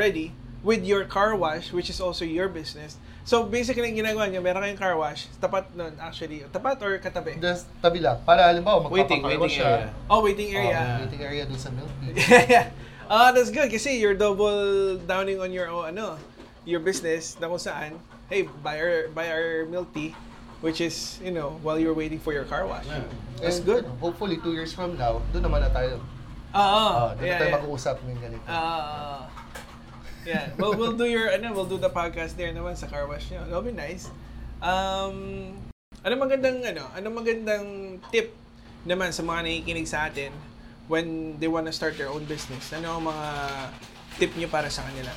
With 0.62 0.84
your 0.84 1.06
car 1.06 1.36
wash, 1.36 1.72
which 1.72 1.90
is 1.90 2.00
also 2.00 2.26
your 2.26 2.48
business. 2.48 2.98
So 3.24 3.46
basically, 3.46 3.86
ang 3.88 3.96
ginagawa 3.96 4.26
niyo, 4.28 4.42
meron 4.42 4.66
kayong 4.66 4.82
car 4.82 4.98
wash, 4.98 5.30
tapat 5.38 5.70
nun 5.78 5.94
actually, 6.02 6.42
tapat 6.50 6.82
or 6.82 6.98
katabi? 6.98 7.38
Just 7.38 7.70
tabi 7.80 8.02
lang. 8.02 8.18
Para 8.26 8.50
halimbawa, 8.50 8.90
Waiting, 8.90 9.22
waiting 9.22 9.54
siya. 9.62 9.86
area. 9.86 9.90
Oh, 10.10 10.20
waiting 10.26 10.50
area. 10.52 10.80
Oh, 10.82 11.06
waiting 11.06 11.22
area 11.22 11.44
dun 11.46 11.60
sa 11.62 11.70
milk 11.70 11.92
tea. 12.02 12.18
yeah. 12.50 12.74
Ah, 13.06 13.30
that's 13.32 13.50
good 13.50 13.70
kasi 13.70 13.98
you're 13.98 14.18
double 14.18 14.98
downing 15.06 15.38
on 15.42 15.54
your 15.54 15.70
own, 15.70 15.94
ano, 15.94 16.18
your 16.66 16.82
business 16.82 17.38
na 17.38 17.48
kung 17.50 17.62
saan, 17.62 17.98
hey, 18.30 18.46
buy 18.62 18.78
our, 18.82 19.10
buy 19.14 19.30
our 19.30 19.66
milk 19.70 19.90
tea, 19.94 20.14
which 20.62 20.82
is, 20.82 21.18
you 21.22 21.30
know, 21.32 21.58
while 21.62 21.78
you're 21.78 21.94
waiting 21.98 22.18
for 22.20 22.34
your 22.34 22.46
car 22.50 22.66
wash. 22.66 22.86
That's 23.38 23.62
And, 23.62 23.66
good. 23.66 23.84
ano, 23.86 23.98
hopefully, 24.02 24.38
two 24.42 24.54
years 24.54 24.74
from 24.74 24.98
now, 24.98 25.22
doon 25.34 25.46
naman 25.46 25.62
na 25.66 25.70
tayo. 25.70 26.02
Ah, 26.50 26.58
ah, 26.58 26.74
Oh, 26.74 27.08
doon 27.14 27.30
yeah, 27.30 27.38
na 27.38 27.42
tayo 27.42 27.50
yeah. 27.50 27.58
mag-uusap 27.62 27.96
ng 28.02 28.18
ganito. 28.18 28.46
Ah, 28.50 29.29
yeah. 30.26 30.50
Well, 30.58 30.76
we'll 30.76 30.96
do 30.96 31.06
your, 31.06 31.30
ano, 31.32 31.54
we'll 31.54 31.70
do 31.70 31.78
the 31.78 31.90
podcast 31.90 32.36
there 32.36 32.52
naman 32.52 32.76
sa 32.76 32.88
car 32.88 33.08
wash 33.08 33.30
nyo. 33.32 33.44
That'll 33.48 33.66
be 33.66 33.76
nice. 33.76 34.10
Um, 34.60 35.56
ano 36.04 36.14
magandang, 36.16 36.64
ano, 36.64 36.84
ano 36.92 37.08
magandang 37.12 38.00
tip 38.12 38.36
naman 38.88 39.12
sa 39.12 39.24
mga 39.24 39.40
nakikinig 39.44 39.88
sa 39.88 40.08
atin 40.08 40.32
when 40.88 41.38
they 41.40 41.48
wanna 41.48 41.72
start 41.72 41.96
their 42.00 42.10
own 42.12 42.24
business? 42.26 42.72
Ano 42.76 43.00
ang 43.00 43.04
mga 43.08 43.28
tip 44.20 44.32
nyo 44.36 44.48
para 44.52 44.68
sa 44.72 44.84
kanila? 44.88 45.12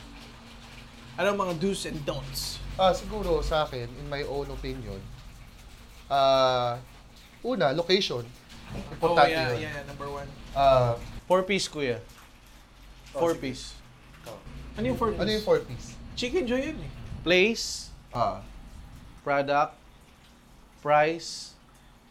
Ano 1.19 1.35
ang 1.35 1.39
mga 1.39 1.55
do's 1.61 1.85
and 1.87 1.99
don'ts? 2.07 2.59
Ah, 2.81 2.97
siguro 2.97 3.45
sa 3.45 3.69
akin, 3.69 3.85
in 3.85 4.07
my 4.09 4.25
own 4.25 4.49
opinion, 4.49 4.97
ah, 6.09 6.81
una, 7.45 7.73
location. 7.77 8.25
Oh, 8.73 8.95
Importante 8.97 9.37
yeah, 9.37 9.53
yun. 9.53 9.61
yeah, 9.61 9.75
yeah, 9.77 9.85
number 9.85 10.09
one. 10.09 10.29
Ah, 10.57 10.97
Four 11.29 11.45
piece 11.45 11.69
kuya. 11.69 12.01
Oh, 13.13 13.21
Four 13.21 13.37
sige. 13.37 13.43
piece. 13.45 13.77
Ano 14.77 14.85
yung 14.89 14.99
four 14.99 15.13
ano 15.13 15.29
yung 15.29 15.45
four 15.45 15.61
piece? 15.61 15.93
Chicken 16.17 16.45
joy 16.49 16.73
yun 16.73 16.79
eh. 16.81 16.93
Place, 17.23 17.89
Ah, 18.13 18.45
product, 19.25 19.73
price, 20.81 21.57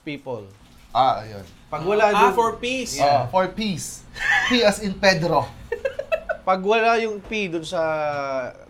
people. 0.01 0.45
ah, 0.93 1.21
ayun. 1.21 1.45
Pag 1.69 1.81
wala 1.85 2.09
ah, 2.09 2.13
dun- 2.29 2.37
four 2.37 2.57
piece. 2.57 2.97
Ah, 2.97 3.25
four 3.27 3.47
piece. 3.53 4.01
P 4.49 4.61
as 4.61 4.81
in 4.81 4.93
Pedro. 4.97 5.45
pag 6.47 6.59
wala 6.59 6.97
yung 6.97 7.21
P 7.21 7.47
dun 7.47 7.63
sa 7.63 7.81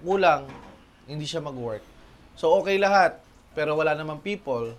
kulang, 0.04 0.46
hindi 1.08 1.24
siya 1.24 1.40
mag-work. 1.40 1.84
So 2.36 2.52
okay 2.60 2.76
lahat, 2.78 3.20
pero 3.56 3.76
wala 3.76 3.96
naman 3.96 4.20
people, 4.20 4.76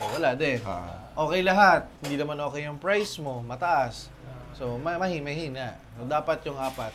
o 0.00 0.02
wala 0.14 0.36
din. 0.36 0.60
Ah. 0.64 1.10
Okay 1.28 1.40
lahat, 1.44 1.88
hindi 2.00 2.16
naman 2.16 2.40
okay 2.40 2.64
yung 2.64 2.80
price 2.80 3.16
mo, 3.20 3.40
mataas. 3.44 4.08
So 4.56 4.76
ma 4.76 4.96
mahi 4.96 5.20
mahina. 5.20 5.76
So, 5.96 6.04
dapat 6.08 6.44
yung 6.44 6.56
apat. 6.56 6.92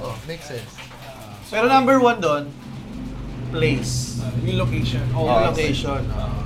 Oh, 0.00 0.16
makes 0.26 0.48
sense. 0.48 0.72
Pero 1.50 1.68
number 1.68 2.00
one 2.00 2.18
doon, 2.18 2.48
place. 3.52 4.18
Ah, 4.18 4.32
yung 4.42 4.58
location. 4.58 5.04
Oh, 5.12 5.28
Ah, 5.28 5.52
location. 5.52 6.00
oo. 6.02 6.42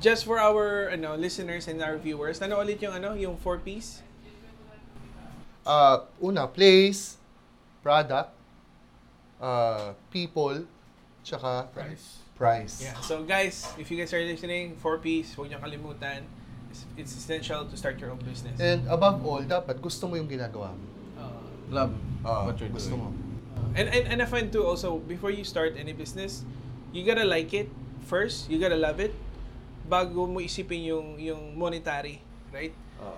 Just 0.00 0.24
for 0.24 0.40
our 0.40 0.88
ano 0.88 1.12
listeners 1.12 1.68
and 1.68 1.80
our 1.80 1.96
viewers, 1.96 2.40
ano 2.40 2.56
ulit 2.56 2.80
yung 2.80 2.96
ano, 2.96 3.12
yung 3.12 3.36
four 3.36 3.60
piece? 3.60 4.00
Ah, 5.60 6.08
una, 6.20 6.48
place, 6.48 7.20
product, 7.84 8.32
ah, 9.36 9.92
people, 10.08 10.64
tsaka 11.20 11.68
Price. 11.72 12.24
price. 12.32 12.74
Yeah. 12.80 12.96
So 13.04 13.24
guys, 13.24 13.68
if 13.76 13.92
you 13.92 14.00
guys 14.00 14.12
are 14.16 14.24
listening, 14.24 14.76
four 14.80 14.96
piece, 15.00 15.36
huwag 15.36 15.52
niyo 15.52 15.60
kalimutan. 15.60 16.24
It's, 16.70 16.86
it's 16.96 17.12
essential 17.12 17.66
to 17.66 17.74
start 17.76 17.98
your 18.00 18.14
own 18.14 18.22
business. 18.24 18.56
And 18.56 18.86
above 18.88 19.20
all, 19.26 19.42
dapat 19.42 19.82
gusto 19.82 20.06
mo 20.06 20.14
yung 20.16 20.30
ginagawa 20.30 20.70
mo. 20.72 20.86
Uh, 21.70 21.74
Love 21.86 21.92
Ah, 22.20 22.44
what 22.44 22.58
you're 22.60 22.68
gusto 22.68 22.92
doing. 22.92 23.00
mo. 23.00 23.14
and, 23.72 23.86
and 23.88 24.04
and 24.12 24.18
I 24.20 24.26
find 24.28 24.50
too 24.52 24.66
also 24.66 24.98
before 25.00 25.30
you 25.30 25.46
start 25.46 25.78
any 25.78 25.94
business, 25.94 26.44
you 26.92 27.00
gotta 27.06 27.24
like 27.24 27.54
it 27.54 27.70
first. 28.04 28.50
You 28.50 28.58
gotta 28.60 28.76
love 28.76 29.00
it 29.00 29.14
bago 29.88 30.28
mo 30.28 30.42
isipin 30.42 30.84
yung 30.84 31.16
yung 31.16 31.56
monetary, 31.56 32.20
right? 32.52 32.74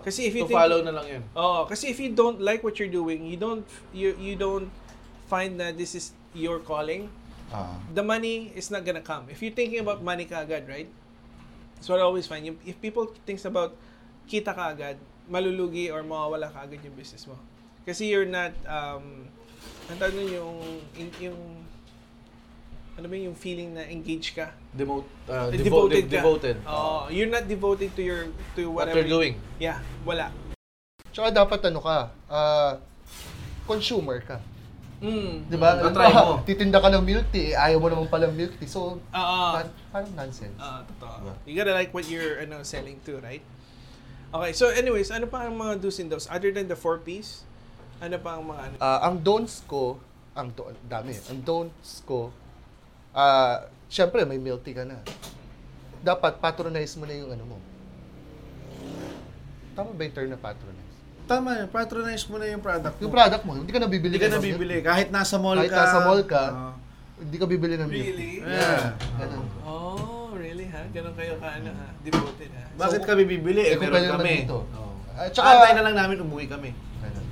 Kasi 0.07 0.31
if 0.31 0.39
you 0.39 0.47
to 0.47 0.53
think 0.53 0.61
follow 0.63 0.79
na 0.79 0.95
lang 0.95 1.07
yun. 1.11 1.23
Oh, 1.35 1.67
kasi 1.67 1.91
if 1.91 1.99
you 1.99 2.15
don't 2.15 2.39
like 2.39 2.63
what 2.63 2.79
you're 2.79 2.93
doing, 2.93 3.27
you 3.27 3.35
don't 3.35 3.67
you 3.91 4.15
you 4.15 4.39
don't 4.39 4.71
find 5.27 5.59
that 5.59 5.75
this 5.75 5.99
is 5.99 6.15
your 6.31 6.63
calling, 6.63 7.11
Ah. 7.51 7.75
the 7.91 8.05
money 8.05 8.55
is 8.55 8.71
not 8.71 8.87
gonna 8.87 9.03
come. 9.03 9.27
If 9.27 9.43
you're 9.43 9.57
thinking 9.57 9.83
about 9.83 9.99
money 9.99 10.25
kaagad, 10.25 10.71
right? 10.71 10.87
That's 11.75 11.91
what 11.91 11.99
I 11.99 12.07
always 12.07 12.31
find. 12.31 12.47
If 12.63 12.79
people 12.79 13.11
thinks 13.27 13.43
about 13.43 13.75
kita 14.31 14.55
kaagad, 14.55 15.03
malulugi 15.27 15.91
or 15.91 16.07
mawawala 16.07 16.47
kaagad 16.55 16.79
yung 16.87 16.95
business 16.95 17.27
mo. 17.27 17.35
Kasi 17.83 18.07
you're 18.07 18.29
not, 18.29 18.55
um, 18.63 19.27
ang 19.91 19.97
tawag 19.99 20.15
nun 20.15 20.31
yung, 20.31 20.55
yung, 20.95 21.11
yung, 21.21 21.39
ano 22.93 23.07
ba 23.09 23.17
yung 23.17 23.35
feeling 23.35 23.75
na 23.75 23.83
engaged 23.85 24.37
ka? 24.37 24.55
Demote, 24.71 25.09
uh, 25.27 25.51
Eh, 25.51 25.59
devo- 25.59 25.89
devoted 25.91 26.05
de- 26.07 26.09
ka. 26.09 26.15
devoted. 26.17 26.57
Oo. 26.63 27.09
you're 27.09 27.29
not 27.29 27.45
devoted 27.45 27.91
to 27.93 28.03
your, 28.03 28.31
to 28.55 28.71
what 28.71 28.87
whatever. 28.87 29.01
you're 29.01 29.11
doing. 29.11 29.35
Yeah, 29.59 29.83
wala. 30.05 30.31
Tsaka 31.11 31.35
dapat 31.35 31.61
ano 31.67 31.81
ka, 31.81 31.97
ah, 32.31 32.73
consumer 33.67 34.23
ka. 34.23 34.39
Mm. 35.03 35.51
Di 35.51 35.59
ba? 35.59 35.83
Mm, 35.83 35.91
try 35.91 36.15
mo. 36.15 36.39
Titinda 36.47 36.79
ka 36.79 36.87
ng 36.89 37.03
milk 37.03 37.27
tea, 37.35 37.51
eh, 37.51 37.59
ayaw 37.59 37.83
mo 37.83 37.91
naman 37.91 38.07
pala 38.07 38.31
milk 38.31 38.55
tea. 38.55 38.71
So, 38.71 39.03
Oo. 39.03 39.47
par- 39.51 39.75
parang 39.91 40.15
nonsense. 40.15 40.55
Ah, 40.57 40.87
totoo. 40.87 41.27
Diba? 41.27 41.35
You 41.43 41.55
gotta 41.59 41.75
like 41.75 41.91
what 41.91 42.07
you're 42.07 42.39
ano, 42.39 42.63
selling 42.63 43.03
to, 43.03 43.19
right? 43.19 43.43
Okay, 44.33 44.53
so 44.55 44.71
anyways, 44.71 45.11
ano 45.11 45.27
pa 45.27 45.45
ang 45.45 45.59
mga 45.59 45.83
do's 45.83 45.99
and 45.99 46.09
don'ts? 46.09 46.31
Other 46.31 46.55
than 46.55 46.65
the 46.65 46.79
four 46.79 46.97
piece, 46.97 47.43
ano 48.03 48.17
pa 48.19 48.31
ang 48.35 48.45
mga 48.45 48.61
ano? 48.61 48.75
Ah, 48.79 48.99
ang 49.07 49.17
don'ts 49.17 49.63
ko, 49.65 49.95
ang 50.35 50.51
do, 50.51 50.67
dami. 50.85 51.15
Ang 51.31 51.41
don'ts 51.41 52.03
ko, 52.03 52.35
ah, 53.15 53.63
syempre 53.87 54.27
may 54.27 54.37
milk 54.37 54.67
tea 54.67 54.75
ka 54.75 54.83
na. 54.83 54.99
Dapat 56.03 56.43
patronize 56.43 56.99
mo 56.99 57.07
na 57.07 57.15
yung 57.15 57.31
ano 57.31 57.45
mo. 57.47 57.59
Tama 59.73 59.95
ba 59.95 60.03
yung 60.03 60.13
term 60.13 60.29
na 60.29 60.37
patronize? 60.37 60.91
Tama 61.23 61.49
yun, 61.55 61.69
patronize 61.71 62.25
mo 62.27 62.37
na 62.37 62.51
yung 62.51 62.61
product 62.61 62.99
mo. 62.99 63.01
Yung 63.01 63.15
product 63.15 63.43
mo, 63.47 63.53
hindi 63.55 63.71
ka 63.71 63.81
nabibili 63.81 64.13
Hindi 64.13 64.27
ka 64.27 64.35
nabibili. 64.35 64.75
Kahit 64.83 65.09
nasa 65.09 65.39
mall 65.39 65.57
Kahit 65.57 65.71
ka. 65.71 65.79
nasa 65.79 65.99
mall 66.03 66.23
ka. 66.27 66.45
Oo. 66.45 66.59
tea. 66.59 66.81
Hindi 67.23 67.37
ka 67.39 67.47
bibili 67.47 67.75
ng 67.79 67.87
milk 67.87 68.03
Really? 68.05 68.31
Yeah. 68.43 68.99
Ganun. 69.15 69.47
Oh, 69.63 70.35
really 70.35 70.67
ha? 70.67 70.83
Ganun 70.91 71.15
kayo 71.15 71.39
ka 71.39 71.49
ano 71.55 71.71
ha? 71.71 71.87
Devoted 72.03 72.51
ha? 72.51 72.65
Bakit 72.75 73.01
So, 73.01 73.07
kami 73.07 73.23
bibili? 73.31 73.63
eh, 73.63 73.73
Eh, 73.73 73.79
kung 73.79 73.95
meron 73.95 74.19
kami. 74.19 74.43
dito. 74.43 74.67
Oo. 74.67 74.93
At 75.15 75.31
Tsaka, 75.31 75.47
saka- 75.47 75.55
Antay 75.63 75.73
na 75.73 75.83
lang 75.87 75.95
namin, 75.95 76.17
umuwi 76.19 76.51
kami. 76.51 76.75
Ganun. 76.99 77.25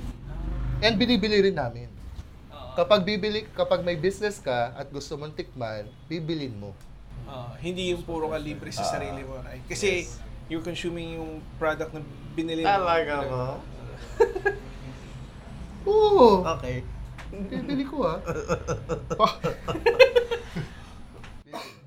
And 0.81 0.97
binibili 0.97 1.37
rin 1.45 1.53
namin. 1.53 1.87
Oo. 2.49 2.73
Kapag 2.73 3.05
bibili, 3.05 3.45
kapag 3.53 3.85
may 3.85 3.93
business 3.93 4.41
ka 4.41 4.73
at 4.73 4.89
gusto 4.89 5.13
mong 5.13 5.37
tikman, 5.37 5.85
bibilin 6.09 6.57
mo. 6.57 6.73
Oo, 7.29 7.53
hindi 7.61 7.93
yung 7.93 8.01
puro 8.01 8.33
ka 8.33 8.41
libre 8.41 8.73
sa 8.73 8.81
sarili 8.81 9.21
mo, 9.21 9.37
right? 9.45 9.61
Kasi 9.69 10.09
you're 10.49 10.65
consuming 10.65 11.21
yung 11.21 11.37
product 11.61 11.93
na 11.93 12.01
binili 12.33 12.65
mo. 12.65 12.81
Talaga 12.81 13.13
mo? 13.23 13.61
Oo, 15.85 16.27
Okay. 16.57 16.81
bibili 17.31 17.85
ko 17.87 18.03
ah. 18.03 18.19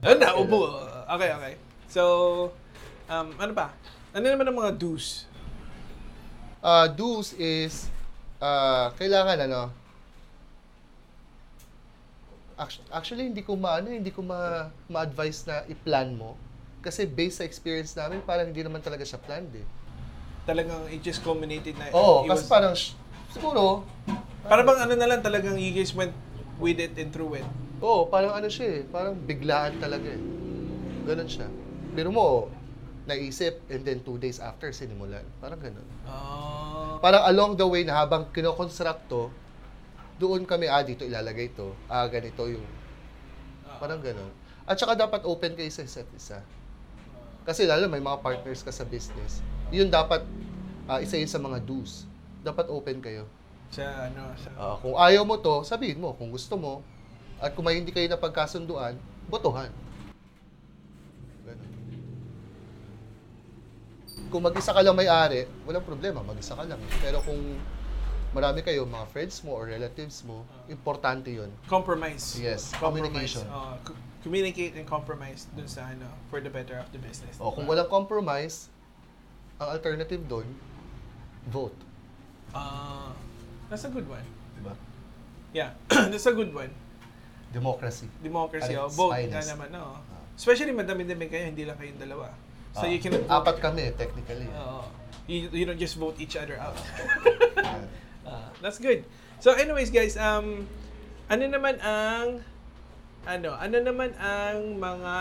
Ano 0.04 0.16
na, 0.20 0.36
ubo. 0.36 0.68
Okay, 1.16 1.30
okay. 1.32 1.54
So, 1.88 2.02
um, 3.08 3.28
ano 3.40 3.52
pa? 3.56 3.72
Ano 4.12 4.24
naman 4.28 4.44
ang 4.44 4.56
mga 4.56 4.76
do's? 4.76 5.24
Ah, 6.60 6.84
do's 6.88 7.32
is, 7.36 7.88
ah, 8.44 8.92
kailangan 8.94 9.40
ano, 9.42 9.62
Act- 12.54 12.86
Actually, 12.88 13.26
hindi 13.26 13.42
ko 13.42 13.58
maano, 13.58 13.90
hindi 13.90 14.14
ko 14.14 14.22
ma- 14.22 14.70
ma-advise 14.86 15.42
na 15.42 15.66
i-plan 15.66 16.14
mo. 16.14 16.38
Kasi 16.78 17.02
based 17.02 17.42
sa 17.42 17.44
experience 17.44 17.98
namin, 17.98 18.22
parang 18.22 18.46
hindi 18.46 18.62
naman 18.62 18.78
talaga 18.78 19.02
siya 19.02 19.18
planned 19.18 19.50
eh. 19.50 19.66
Talagang 20.46 20.86
it 20.86 21.02
just 21.02 21.18
culminated 21.18 21.74
na 21.74 21.90
Oo, 21.90 22.22
kasi 22.22 22.46
was- 22.46 22.46
parang, 22.46 22.74
siguro, 23.32 23.82
Para 24.44 24.60
bang 24.60 24.76
ano 24.78 24.92
na 24.92 25.08
lang 25.08 25.18
talagang 25.18 25.56
you 25.56 25.72
guys 25.72 25.90
went 25.90 26.12
with 26.60 26.76
it 26.76 26.92
and 26.94 27.08
through 27.10 27.32
it. 27.34 27.48
Oo, 27.80 28.06
parang 28.06 28.36
ano 28.36 28.46
siya 28.46 28.66
eh. 28.70 28.82
Parang 28.86 29.16
biglaan 29.16 29.80
talaga 29.80 30.04
eh. 30.04 30.20
Ganun 31.02 31.26
siya. 31.26 31.48
Pero 31.90 32.12
mo, 32.12 32.52
naisip 33.04 33.60
and 33.68 33.84
then 33.84 34.00
two 34.00 34.16
days 34.16 34.40
after 34.40 34.72
sinimulan. 34.72 35.24
Parang 35.40 35.60
ganun. 35.60 35.84
Oh. 36.08 36.96
Parang 37.04 37.24
along 37.28 37.52
the 37.60 37.66
way 37.68 37.84
na 37.84 38.00
habang 38.00 38.28
kinoconstruct 38.32 39.08
to, 39.12 39.28
doon 40.16 40.48
kami, 40.48 40.70
ah, 40.70 40.80
dito 40.80 41.04
ilalagay 41.04 41.52
to. 41.52 41.74
Ah, 41.90 42.06
ganito 42.08 42.48
yung... 42.48 42.64
Parang 43.76 44.00
ganun. 44.00 44.30
At 44.64 44.80
saka 44.80 44.96
dapat 44.96 45.26
open 45.28 45.52
kayo 45.52 45.68
sa 45.68 45.84
isa't 45.84 46.08
isa. 46.16 46.40
Kasi 47.44 47.68
lalo 47.68 47.84
may 47.92 48.00
mga 48.00 48.24
partners 48.24 48.64
ka 48.64 48.72
sa 48.72 48.88
business. 48.88 49.44
Yun 49.68 49.92
dapat, 49.92 50.24
ah, 50.88 51.04
isa 51.04 51.20
yun 51.20 51.28
sa 51.28 51.36
mga 51.36 51.60
do's. 51.60 52.08
Dapat 52.40 52.72
open 52.72 53.04
kayo. 53.04 53.28
sa 53.68 54.06
ano, 54.06 54.32
sa 54.38 54.48
Ah, 54.54 54.76
kung 54.80 54.94
ayaw 54.96 55.26
mo 55.26 55.36
to, 55.36 55.66
sabihin 55.66 55.98
mo. 56.00 56.14
Kung 56.16 56.30
gusto 56.32 56.54
mo, 56.56 56.80
at 57.42 57.52
kung 57.52 57.66
may 57.66 57.76
hindi 57.76 57.90
kayo 57.90 58.06
napagkasunduan, 58.06 58.96
botohan. 59.28 59.68
Ganun. 61.44 61.70
Kung 64.34 64.42
mag-isa 64.42 64.74
ka 64.74 64.82
lang 64.82 64.98
may-ari, 64.98 65.46
walang 65.62 65.86
problema, 65.86 66.18
mag-isa 66.18 66.58
ka 66.58 66.66
lang. 66.66 66.82
Pero 66.98 67.22
kung 67.22 67.38
marami 68.34 68.66
kayo, 68.66 68.82
mga 68.82 69.06
friends 69.14 69.46
mo 69.46 69.54
or 69.54 69.70
relatives 69.70 70.26
mo, 70.26 70.42
importante 70.66 71.30
yun. 71.30 71.54
compromise. 71.70 72.34
Yes, 72.34 72.74
compromise. 72.74 72.82
communication. 72.82 73.46
Oh, 73.46 73.78
co- 73.86 73.94
communicate 74.26 74.74
and 74.74 74.90
compromise 74.90 75.46
dun 75.54 75.70
sa 75.70 75.86
ano, 75.86 76.10
for 76.34 76.42
the 76.42 76.50
better 76.50 76.74
of 76.82 76.90
the 76.90 76.98
business. 76.98 77.38
O, 77.38 77.54
kung 77.54 77.70
walang 77.70 77.86
compromise, 77.86 78.74
ang 79.62 79.70
alternative 79.70 80.26
doon, 80.26 80.50
vote. 81.46 81.78
Ah, 82.50 83.14
that's 83.70 83.86
a 83.86 83.92
good 83.94 84.10
one. 84.10 84.26
Diba? 84.58 84.74
Yeah, 85.54 85.78
that's 86.10 86.26
a 86.26 86.34
good 86.34 86.50
one. 86.50 86.74
Democracy. 87.54 88.10
Democracy, 88.18 88.74
At 88.74 88.82
oh, 88.82 88.90
its 88.90 88.98
vote 88.98 89.14
finest. 89.14 89.30
nga 89.30 89.42
naman, 89.54 89.70
no. 89.70 90.02
Ah. 90.02 90.26
Especially 90.34 90.74
madami-dami 90.74 91.30
kayo, 91.30 91.46
hindi 91.46 91.62
lang 91.62 91.78
kayong 91.78 92.02
dalawa. 92.02 92.34
So 92.74 92.84
Ah, 92.84 92.90
you 92.90 92.98
can 92.98 93.14
vote. 93.14 93.30
Apat 93.30 93.62
kami, 93.62 93.94
technically. 93.94 94.50
Oo. 94.50 94.82
you, 95.24 95.48
you 95.54 95.64
don't 95.64 95.78
just 95.80 95.96
vote 95.96 96.18
each 96.20 96.36
other 96.36 96.58
out. 96.60 96.76
Ah, 98.24 98.48
that's 98.64 98.80
good. 98.80 99.04
So 99.44 99.52
anyways 99.52 99.92
guys, 99.92 100.16
um 100.16 100.64
ano 101.28 101.44
naman 101.44 101.76
ang 101.84 102.40
ano, 103.28 103.52
ano 103.52 103.76
naman 103.84 104.16
ang 104.16 104.80
mga 104.80 105.14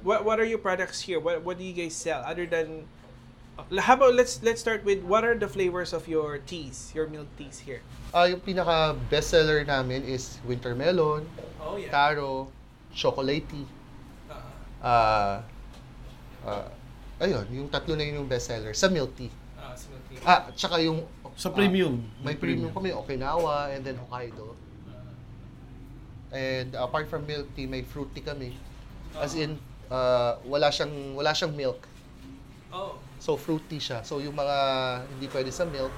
what 0.00 0.24
what 0.24 0.40
are 0.40 0.48
your 0.48 0.58
products 0.60 1.04
here? 1.04 1.20
What 1.20 1.44
what 1.44 1.60
do 1.60 1.64
you 1.64 1.76
guys 1.76 1.92
sell 1.92 2.24
other 2.24 2.48
than 2.48 2.88
how 3.80 3.96
about 4.00 4.16
let's 4.16 4.40
let's 4.40 4.60
start 4.64 4.80
with 4.84 5.04
what 5.04 5.24
are 5.28 5.36
the 5.36 5.48
flavors 5.48 5.92
of 5.92 6.08
your 6.08 6.40
teas, 6.40 6.88
your 6.96 7.04
milk 7.04 7.28
teas 7.36 7.60
here? 7.60 7.84
Ah, 8.16 8.24
yung 8.24 8.40
pinaka 8.40 8.96
bestseller 9.12 9.60
namin 9.60 10.04
is 10.08 10.40
winter 10.48 10.72
melon, 10.72 11.28
Oh 11.60 11.76
yeah. 11.76 11.92
taro, 11.92 12.48
chocolatey. 12.96 13.68
Uh, 14.80 15.40
Ah, 16.46 16.62
ah, 16.62 16.66
ayun, 17.20 17.42
yung 17.50 17.66
tatlo 17.66 17.92
na 17.92 18.06
yun 18.06 18.22
yung 18.22 18.30
bestseller 18.30 18.70
sa 18.70 18.86
milk 18.86 19.10
tea. 19.14 19.28
uh, 19.58 19.74
sa 19.74 19.86
milk 19.90 20.04
tea. 20.06 20.18
Ah, 20.22 20.46
tsaka 20.54 20.78
yung 20.78 21.02
Sa 21.34 21.50
ah, 21.50 21.52
premium. 21.52 22.00
may 22.22 22.32
premium 22.32 22.70
kami, 22.70 22.94
Okinawa 22.94 23.68
and 23.68 23.82
then 23.82 23.98
Hokkaido. 23.98 24.54
And 26.30 26.74
apart 26.74 27.06
from 27.06 27.24
milk 27.24 27.50
tea, 27.54 27.66
may 27.66 27.82
fruit 27.82 28.10
tea 28.12 28.22
kami. 28.22 28.54
As 29.16 29.34
in 29.34 29.58
ah, 29.88 30.38
wala 30.44 30.68
siyang 30.68 30.92
wala 31.14 31.30
siyang 31.32 31.52
milk. 31.52 31.82
Oh. 32.70 32.98
So 33.18 33.34
fruit 33.34 33.62
tea 33.66 33.78
siya. 33.78 34.00
So 34.00 34.18
yung 34.18 34.34
mga 34.34 34.56
hindi 35.10 35.26
pwede 35.28 35.50
sa 35.50 35.64
milk, 35.64 35.92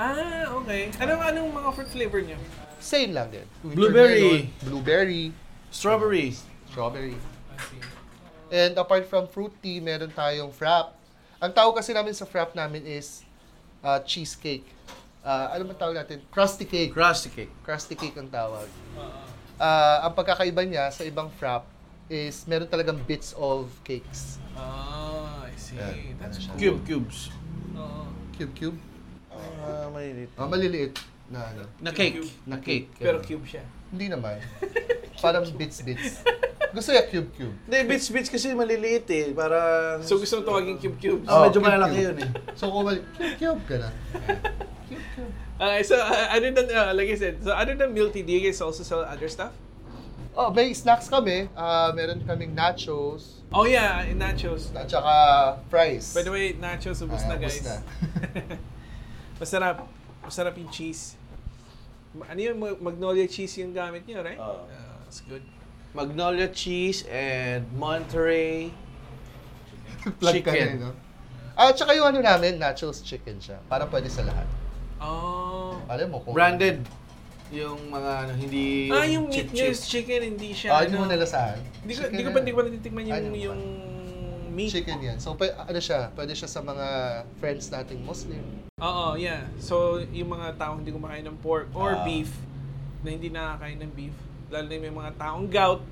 Ah, 0.00 0.48
okay. 0.56 0.88
Anong 0.96 1.20
anong 1.20 1.50
mga 1.52 1.68
fruit 1.74 1.90
flavor 1.90 2.20
niyo? 2.24 2.38
same 2.80 3.12
lang 3.12 3.28
din. 3.28 3.44
Winter 3.60 3.76
Blueberry. 3.76 4.16
melon, 4.16 4.42
blueberry, 4.64 5.24
Strawberry. 5.68 6.32
strawberry. 6.64 7.12
I 7.52 7.56
see. 7.60 7.99
And 8.50 8.74
apart 8.76 9.06
from 9.06 9.26
fruit 9.26 9.54
tea, 9.58 9.78
meron 9.78 10.10
tayong 10.10 10.50
frap. 10.50 10.92
Ang 11.38 11.54
tawag 11.54 11.78
kasi 11.78 11.94
namin 11.94 12.12
sa 12.12 12.26
frap 12.26 12.52
namin 12.52 12.82
is 12.82 13.22
uh, 13.80 14.02
cheesecake. 14.02 14.66
Uh, 15.22 15.54
ano 15.54 15.70
man 15.70 15.76
tawag 15.76 15.96
natin? 15.96 16.18
Crusty 16.28 16.66
cake. 16.66 16.90
Crusty 16.90 17.30
cake. 17.30 17.52
Crusty 17.62 17.94
cake 17.94 18.18
ang 18.18 18.28
tawag. 18.28 18.66
Uh, 18.94 19.28
Uh, 19.60 20.08
ang 20.08 20.16
pagkakaiba 20.16 20.64
niya 20.64 20.88
sa 20.88 21.04
ibang 21.04 21.28
frap 21.36 21.68
is 22.08 22.48
meron 22.48 22.64
talagang 22.64 22.96
bits 23.04 23.36
of 23.36 23.68
cakes. 23.84 24.40
ah, 24.56 25.44
I 25.44 25.52
see. 25.52 25.76
Yeah, 25.76 26.16
That's 26.16 26.40
ano 26.40 26.56
cool. 26.56 26.80
Cube 26.80 26.80
cubes. 26.88 27.28
Oo. 27.76 28.08
Cube 28.40 28.54
cube. 28.56 28.78
Ah, 29.28 29.92
maliliit. 29.92 30.32
Ah, 30.40 30.48
maliliit 30.48 30.96
na 31.28 31.44
ano. 31.44 31.68
Na 31.76 31.92
cake. 31.92 32.24
Na 32.48 32.56
cake. 32.56 32.88
Pero 32.96 33.20
cube 33.20 33.44
siya. 33.44 33.60
Hindi 33.92 34.08
naman. 34.08 34.40
Parang 35.20 35.44
bits 35.52 35.84
bits. 35.84 36.24
Gusto 36.70 36.90
niya 36.90 37.04
cube 37.06 37.30
cube. 37.34 37.54
Hindi, 37.66 37.78
bits 37.84 38.06
bits 38.08 38.28
kasi 38.28 38.54
maliliit 38.54 39.06
eh. 39.10 39.34
Parang... 39.34 40.00
So 40.02 40.16
gusto 40.16 40.38
mong 40.38 40.46
tawagin 40.46 40.76
cube 40.78 40.96
cubes? 40.96 41.26
Ah, 41.26 41.34
Oh, 41.34 41.40
medyo 41.44 41.58
cube, 41.58 41.66
malalaki 41.66 41.98
cube. 41.98 42.06
yun 42.06 42.16
eh. 42.22 42.30
So 42.54 42.70
kung 42.70 42.84
mali, 42.86 43.00
cube 43.18 43.34
cube 43.36 43.62
ka 43.66 43.74
na. 43.76 43.88
Cube 44.86 45.06
cube. 45.14 45.32
Okay, 45.60 45.82
so 45.84 45.94
uh, 45.94 46.32
other 46.32 46.50
than, 46.50 46.66
uh, 46.70 46.94
like 46.94 47.10
I 47.10 47.16
said, 47.16 47.42
so 47.44 47.52
other 47.52 47.76
than 47.76 47.92
milk 47.92 48.14
tea, 48.14 48.22
do 48.22 48.32
you 48.32 48.40
guys 48.40 48.60
also 48.60 48.80
sell 48.80 49.04
other 49.04 49.28
stuff? 49.28 49.52
Oh, 50.32 50.48
may 50.48 50.72
snacks 50.72 51.10
kami. 51.10 51.50
Ah, 51.52 51.90
meron 51.92 52.22
kaming 52.24 52.54
nachos. 52.54 53.42
Oh 53.50 53.66
yeah, 53.66 54.06
in 54.06 54.16
nachos. 54.16 54.70
At 54.72 54.86
saka 54.88 55.58
fries. 55.68 56.14
By 56.14 56.22
the 56.22 56.32
way, 56.32 56.54
nachos 56.54 57.02
ubus 57.02 57.26
Ah, 57.26 57.34
na 57.34 57.34
ubus 57.36 57.60
guys. 57.60 57.66
na. 57.66 57.76
Masarap. 59.42 59.84
Masarap 60.22 60.54
yung 60.56 60.70
cheese. 60.70 61.18
ano 62.16 62.40
yun, 62.40 62.56
mag- 62.56 62.80
magnolia 62.80 63.26
cheese 63.26 63.58
yung 63.58 63.70
gamit 63.70 64.02
niyo, 64.06 64.22
right? 64.22 64.38
Oo. 64.38 64.64
Ah, 64.64 65.02
that's 65.04 65.20
good. 65.26 65.42
Magnolia 65.90 66.48
cheese 66.48 67.02
and 67.06 67.66
Monterey 67.74 68.70
Plug 70.22 70.32
ka 70.40 70.50
chicken. 70.54 70.80
na, 70.80 70.86
no? 70.86 70.92
Ah, 71.52 71.74
tsaka 71.74 71.92
yung 71.92 72.06
ano 72.06 72.22
namin, 72.22 72.56
nachos 72.56 73.02
chicken 73.02 73.36
siya. 73.36 73.58
Para 73.66 73.84
pwede 73.84 74.06
sa 74.06 74.22
lahat. 74.22 74.46
Oh. 74.96 75.76
Alam 75.90 76.14
mo 76.14 76.18
kung... 76.22 76.32
Branded. 76.32 76.80
Yung 77.50 77.90
mga 77.90 78.10
ano, 78.24 78.32
hindi 78.32 78.86
Ah, 78.88 79.02
yung 79.04 79.26
meat 79.26 79.34
chip, 79.34 79.48
niyo 79.50 79.66
chip. 79.66 79.74
is 79.74 79.82
chicken, 79.82 80.20
hindi 80.24 80.54
siya, 80.54 80.70
Ah, 80.70 80.86
hindi 80.86 80.94
mo 80.94 81.04
ano. 81.04 81.12
nalasahan. 81.12 81.58
Hindi 81.82 81.92
ko, 81.92 82.00
Chicken 82.00 82.10
hindi 82.12 82.22
ko 82.22 82.30
pa, 82.30 82.38
hindi 82.38 82.50
ko 82.50 82.56
pa 82.56 82.64
natitikman 82.64 83.02
yung, 83.02 83.16
Ano 83.18 83.28
yung 83.34 83.60
meat. 84.54 84.70
Chicken 84.70 84.98
yan. 85.02 85.16
So, 85.18 85.34
pwe- 85.34 85.52
ano 85.52 85.76
siya, 85.76 86.14
pwede 86.14 86.32
siya 86.32 86.46
sa 86.46 86.62
mga 86.62 86.86
friends 87.36 87.68
nating 87.68 88.06
Muslim. 88.06 88.40
Oo, 88.78 89.18
yeah. 89.18 89.50
So, 89.58 89.98
yung 90.06 90.30
mga 90.30 90.54
taong 90.56 90.80
hindi 90.80 90.94
kumakain 90.94 91.26
ng 91.26 91.36
pork 91.42 91.66
or 91.74 91.98
Ah. 91.98 92.06
beef, 92.06 92.30
na 93.02 93.10
hindi 93.10 93.28
nakakain 93.28 93.82
ng 93.82 93.92
beef, 93.92 94.16
lalo 94.50 94.66
na 94.66 94.74
yung 94.74 94.98
mga 94.98 95.12
taong 95.16 95.46
gout, 95.46 95.82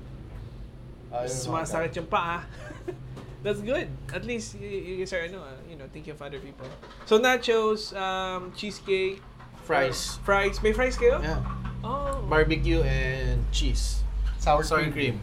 sumasakit 1.25 1.95
yung 1.97 2.09
paa. 2.11 2.43
That's 3.43 3.63
good. 3.63 3.87
At 4.11 4.27
least, 4.27 4.59
you 4.59 4.99
guys 4.99 5.15
are, 5.15 5.23
ano, 5.23 5.39
uh, 5.39 5.55
you 5.63 5.79
know, 5.79 5.87
thinking 5.95 6.11
of 6.11 6.19
other 6.21 6.39
people. 6.43 6.67
So, 7.07 7.19
nachos, 7.19 7.95
um, 7.95 8.51
cheesecake, 8.51 9.23
Fries. 9.63 10.19
fries. 10.27 10.59
May 10.59 10.73
fries 10.75 10.99
kayo? 10.99 11.23
Yeah. 11.23 11.39
Oh. 11.79 12.19
Barbecue 12.27 12.83
and 12.83 13.47
cheese. 13.55 14.03
Sour, 14.39 14.63
Sour 14.63 14.91
cream. 14.91 14.91
cream. 14.91 15.15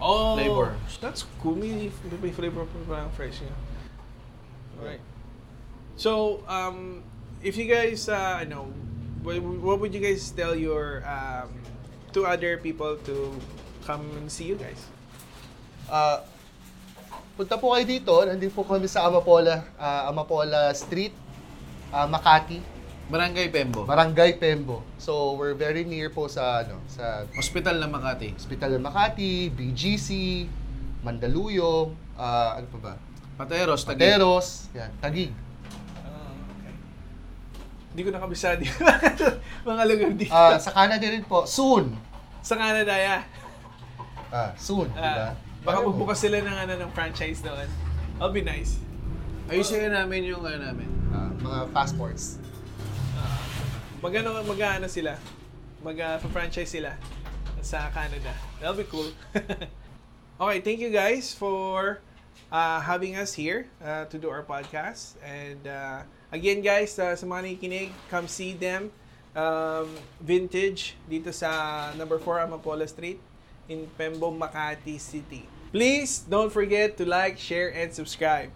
oh. 0.00 0.36
flavor. 0.36 0.76
That's 1.00 1.28
cool. 1.42 1.56
May, 1.56 1.92
may 2.22 2.32
flavor 2.32 2.64
pa 2.64 2.78
parang 2.88 3.10
fries 3.12 3.36
yun. 3.36 3.52
Alright. 4.80 5.04
So, 6.00 6.40
um, 6.48 7.02
if 7.42 7.58
you 7.60 7.68
guys, 7.68 8.08
uh, 8.08 8.44
know, 8.48 8.72
what, 9.20 9.42
what 9.42 9.76
would 9.80 9.92
you 9.92 10.00
guys 10.00 10.30
tell 10.30 10.54
your, 10.54 11.04
um, 11.04 11.52
to 12.12 12.24
other 12.24 12.56
people 12.58 12.96
to 13.04 13.34
come 13.84 14.04
and 14.16 14.28
see 14.28 14.48
you 14.48 14.56
guys? 14.56 14.80
Ah, 15.88 16.24
punta 17.36 17.56
po 17.56 17.72
kayo 17.72 17.86
dito. 17.88 18.12
Nandito 18.24 18.52
po 18.52 18.64
kami 18.64 18.90
sa 18.90 19.08
Amapola, 19.08 19.64
ah, 19.80 20.10
Amapola 20.12 20.72
Street, 20.76 21.12
ah, 21.92 22.04
Makati, 22.04 22.60
Barangay 23.08 23.48
Pembo. 23.48 23.88
Barangay 23.88 24.36
Pembo. 24.36 24.84
So, 25.00 25.32
we're 25.40 25.56
very 25.56 25.80
near 25.88 26.12
po 26.12 26.28
sa, 26.28 26.60
ano, 26.60 26.76
sa 26.92 27.24
Hospital 27.32 27.80
ng 27.80 27.88
Makati. 27.88 28.36
Hospital 28.36 28.76
ng 28.76 28.84
Makati, 28.84 29.48
BGC, 29.48 30.44
Mandaluyong, 31.00 31.96
ah, 32.20 32.60
ano 32.60 32.68
pa 32.68 32.78
ba? 32.84 32.94
Pateros, 33.40 33.88
Taguig. 33.88 34.12
Pateros, 34.12 34.68
yan, 34.76 34.90
Tagig. 35.00 35.32
Ah. 37.98 38.00
Hindi 38.00 38.06
ko 38.06 38.10
nakabisado 38.14 38.60
yung 38.62 38.78
mga 39.74 39.82
lugar 39.90 40.10
dito. 40.14 40.30
Ah, 40.30 40.54
sa 40.62 40.70
Canada 40.70 41.02
rin 41.10 41.26
po, 41.26 41.42
soon. 41.50 41.98
sa 42.38 42.54
Canada, 42.54 42.94
yeah. 42.94 43.26
Ah, 44.30 44.54
soon, 44.54 44.86
di 44.86 45.02
ba? 45.02 45.32
Ah, 45.32 45.34
baka 45.66 45.78
magbukas 45.82 46.22
sila 46.22 46.38
ng, 46.38 46.56
ano, 46.62 46.72
ng 46.78 46.90
franchise 46.94 47.42
doon. 47.42 47.66
That'll 48.16 48.30
be 48.30 48.46
nice. 48.46 48.78
Ayusin 49.50 49.90
namin 49.90 50.30
yung 50.30 50.46
ano 50.46 50.62
namin. 50.62 50.88
Ah, 51.10 51.32
mga 51.42 51.58
passports. 51.74 52.38
Mag 53.98 54.14
ano, 54.14 54.30
mag 54.46 54.60
ano 54.78 54.86
sila? 54.86 55.18
Mag 55.82 55.98
uh, 55.98 56.22
franchise 56.30 56.70
sila 56.70 56.94
sa 57.66 57.90
Canada. 57.90 58.30
That'll 58.62 58.78
be 58.78 58.86
cool. 58.86 59.10
okay, 60.38 60.58
thank 60.62 60.78
you 60.78 60.94
guys 60.94 61.34
for 61.34 61.98
uh, 62.54 62.78
having 62.78 63.18
us 63.18 63.34
here 63.34 63.66
uh, 63.82 64.06
to 64.06 64.14
do 64.14 64.30
our 64.30 64.46
podcast. 64.46 65.18
And 65.18 65.66
uh, 65.66 66.06
again 66.32 66.60
guys, 66.60 66.98
uh, 66.98 67.16
sa 67.16 67.24
mga 67.26 67.52
nakikinig, 67.52 67.90
come 68.10 68.28
see 68.28 68.52
them. 68.54 68.90
Um, 69.38 69.86
vintage 70.18 70.98
dito 71.06 71.30
sa 71.30 71.92
number 71.94 72.18
4 72.18 72.48
Amapola 72.48 72.88
Street 72.88 73.20
in 73.70 73.86
Pembo, 73.94 74.32
Makati 74.34 74.98
City. 74.98 75.46
Please 75.70 76.24
don't 76.24 76.50
forget 76.50 76.96
to 76.96 77.04
like, 77.04 77.38
share, 77.38 77.68
and 77.70 77.92
subscribe. 77.92 78.48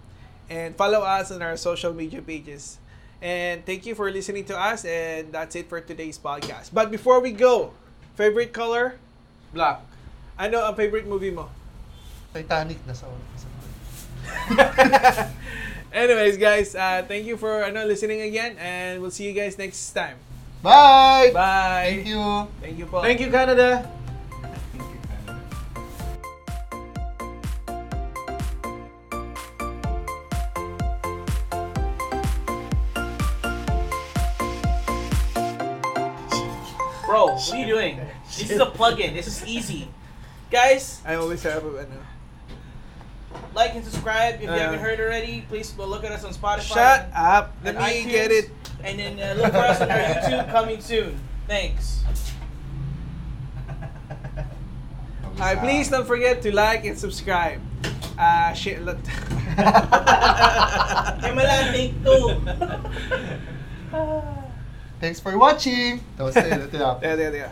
And 0.48 0.74
follow 0.74 1.04
us 1.04 1.30
on 1.30 1.40
our 1.44 1.56
social 1.56 1.92
media 1.92 2.20
pages. 2.20 2.80
And 3.22 3.64
thank 3.64 3.86
you 3.86 3.94
for 3.94 4.10
listening 4.10 4.44
to 4.50 4.58
us. 4.58 4.84
And 4.84 5.30
that's 5.30 5.54
it 5.54 5.68
for 5.68 5.80
today's 5.80 6.18
podcast. 6.18 6.74
But 6.74 6.90
before 6.90 7.20
we 7.20 7.30
go, 7.30 7.72
favorite 8.16 8.52
color? 8.52 8.98
Black. 9.54 9.84
Ano 10.40 10.64
ang 10.64 10.74
favorite 10.74 11.06
movie 11.06 11.30
mo? 11.30 11.46
Titanic 12.32 12.80
na 12.88 12.96
sa 12.96 13.06
Anyways, 15.92 16.40
guys, 16.40 16.74
uh, 16.74 17.04
thank 17.06 17.28
you 17.28 17.36
for 17.36 17.68
ano, 17.68 17.84
listening 17.84 18.24
again. 18.24 18.56
And 18.56 19.04
we'll 19.04 19.12
see 19.12 19.28
you 19.28 19.36
guys 19.36 19.60
next 19.60 19.92
time. 19.92 20.16
Bye! 20.64 21.28
Bye! 21.36 22.00
Thank 22.00 22.08
you! 22.08 22.48
Thank 22.64 22.78
you 22.80 22.86
po. 22.88 23.04
Thank 23.04 23.20
you, 23.20 23.28
Canada! 23.28 23.84
Bro, 37.04 37.36
what 37.36 37.52
are 37.52 37.56
you 37.60 37.68
doing? 37.68 38.00
This 38.32 38.48
is 38.48 38.60
a 38.64 38.72
plug-in. 38.72 39.12
This 39.12 39.28
is 39.28 39.44
easy. 39.44 39.92
Guys, 40.48 41.04
I 41.04 41.20
always 41.20 41.44
have 41.44 41.60
a... 41.68 41.84
ano. 41.84 42.11
Like 43.54 43.74
and 43.74 43.84
subscribe. 43.84 44.36
If 44.36 44.42
you 44.42 44.48
Uh. 44.50 44.58
haven't 44.58 44.80
heard 44.80 45.00
already, 45.00 45.44
please 45.48 45.70
go 45.72 45.86
look 45.86 46.04
at 46.04 46.12
us 46.12 46.24
on 46.24 46.32
Spotify. 46.34 46.60
Shut 46.74 47.10
up! 47.14 47.52
and 47.64 47.76
Let 47.76 47.84
me 47.84 48.02
iTunes, 48.04 48.10
get 48.10 48.30
it. 48.30 48.50
And 48.82 48.98
then 48.98 49.14
uh, 49.20 49.34
look 49.40 49.52
for 49.52 49.58
us 49.62 49.80
on 49.80 49.90
our 49.90 49.98
YouTube 49.98 50.50
coming 50.50 50.80
soon. 50.80 51.18
Thanks. 51.46 52.02
Alright, 55.38 55.58
please 55.60 55.88
don't 55.88 56.06
forget 56.06 56.42
to 56.42 56.54
like 56.54 56.84
and 56.84 56.98
subscribe. 56.98 57.60
Ah, 58.18 58.52
shit. 58.54 58.82
Look. 58.82 58.98
Kaya 59.56 61.32
malang 61.34 61.72
take 61.72 61.94
two. 62.04 62.36
Thanks 65.02 65.18
for 65.18 65.34
watching! 65.36 65.98
Tapos, 66.14 66.36
eh, 66.38 66.46
ito 66.62 66.78
na. 66.78 66.94
Teka, 67.02 67.14
teka, 67.18 67.30
teka. 67.34 67.50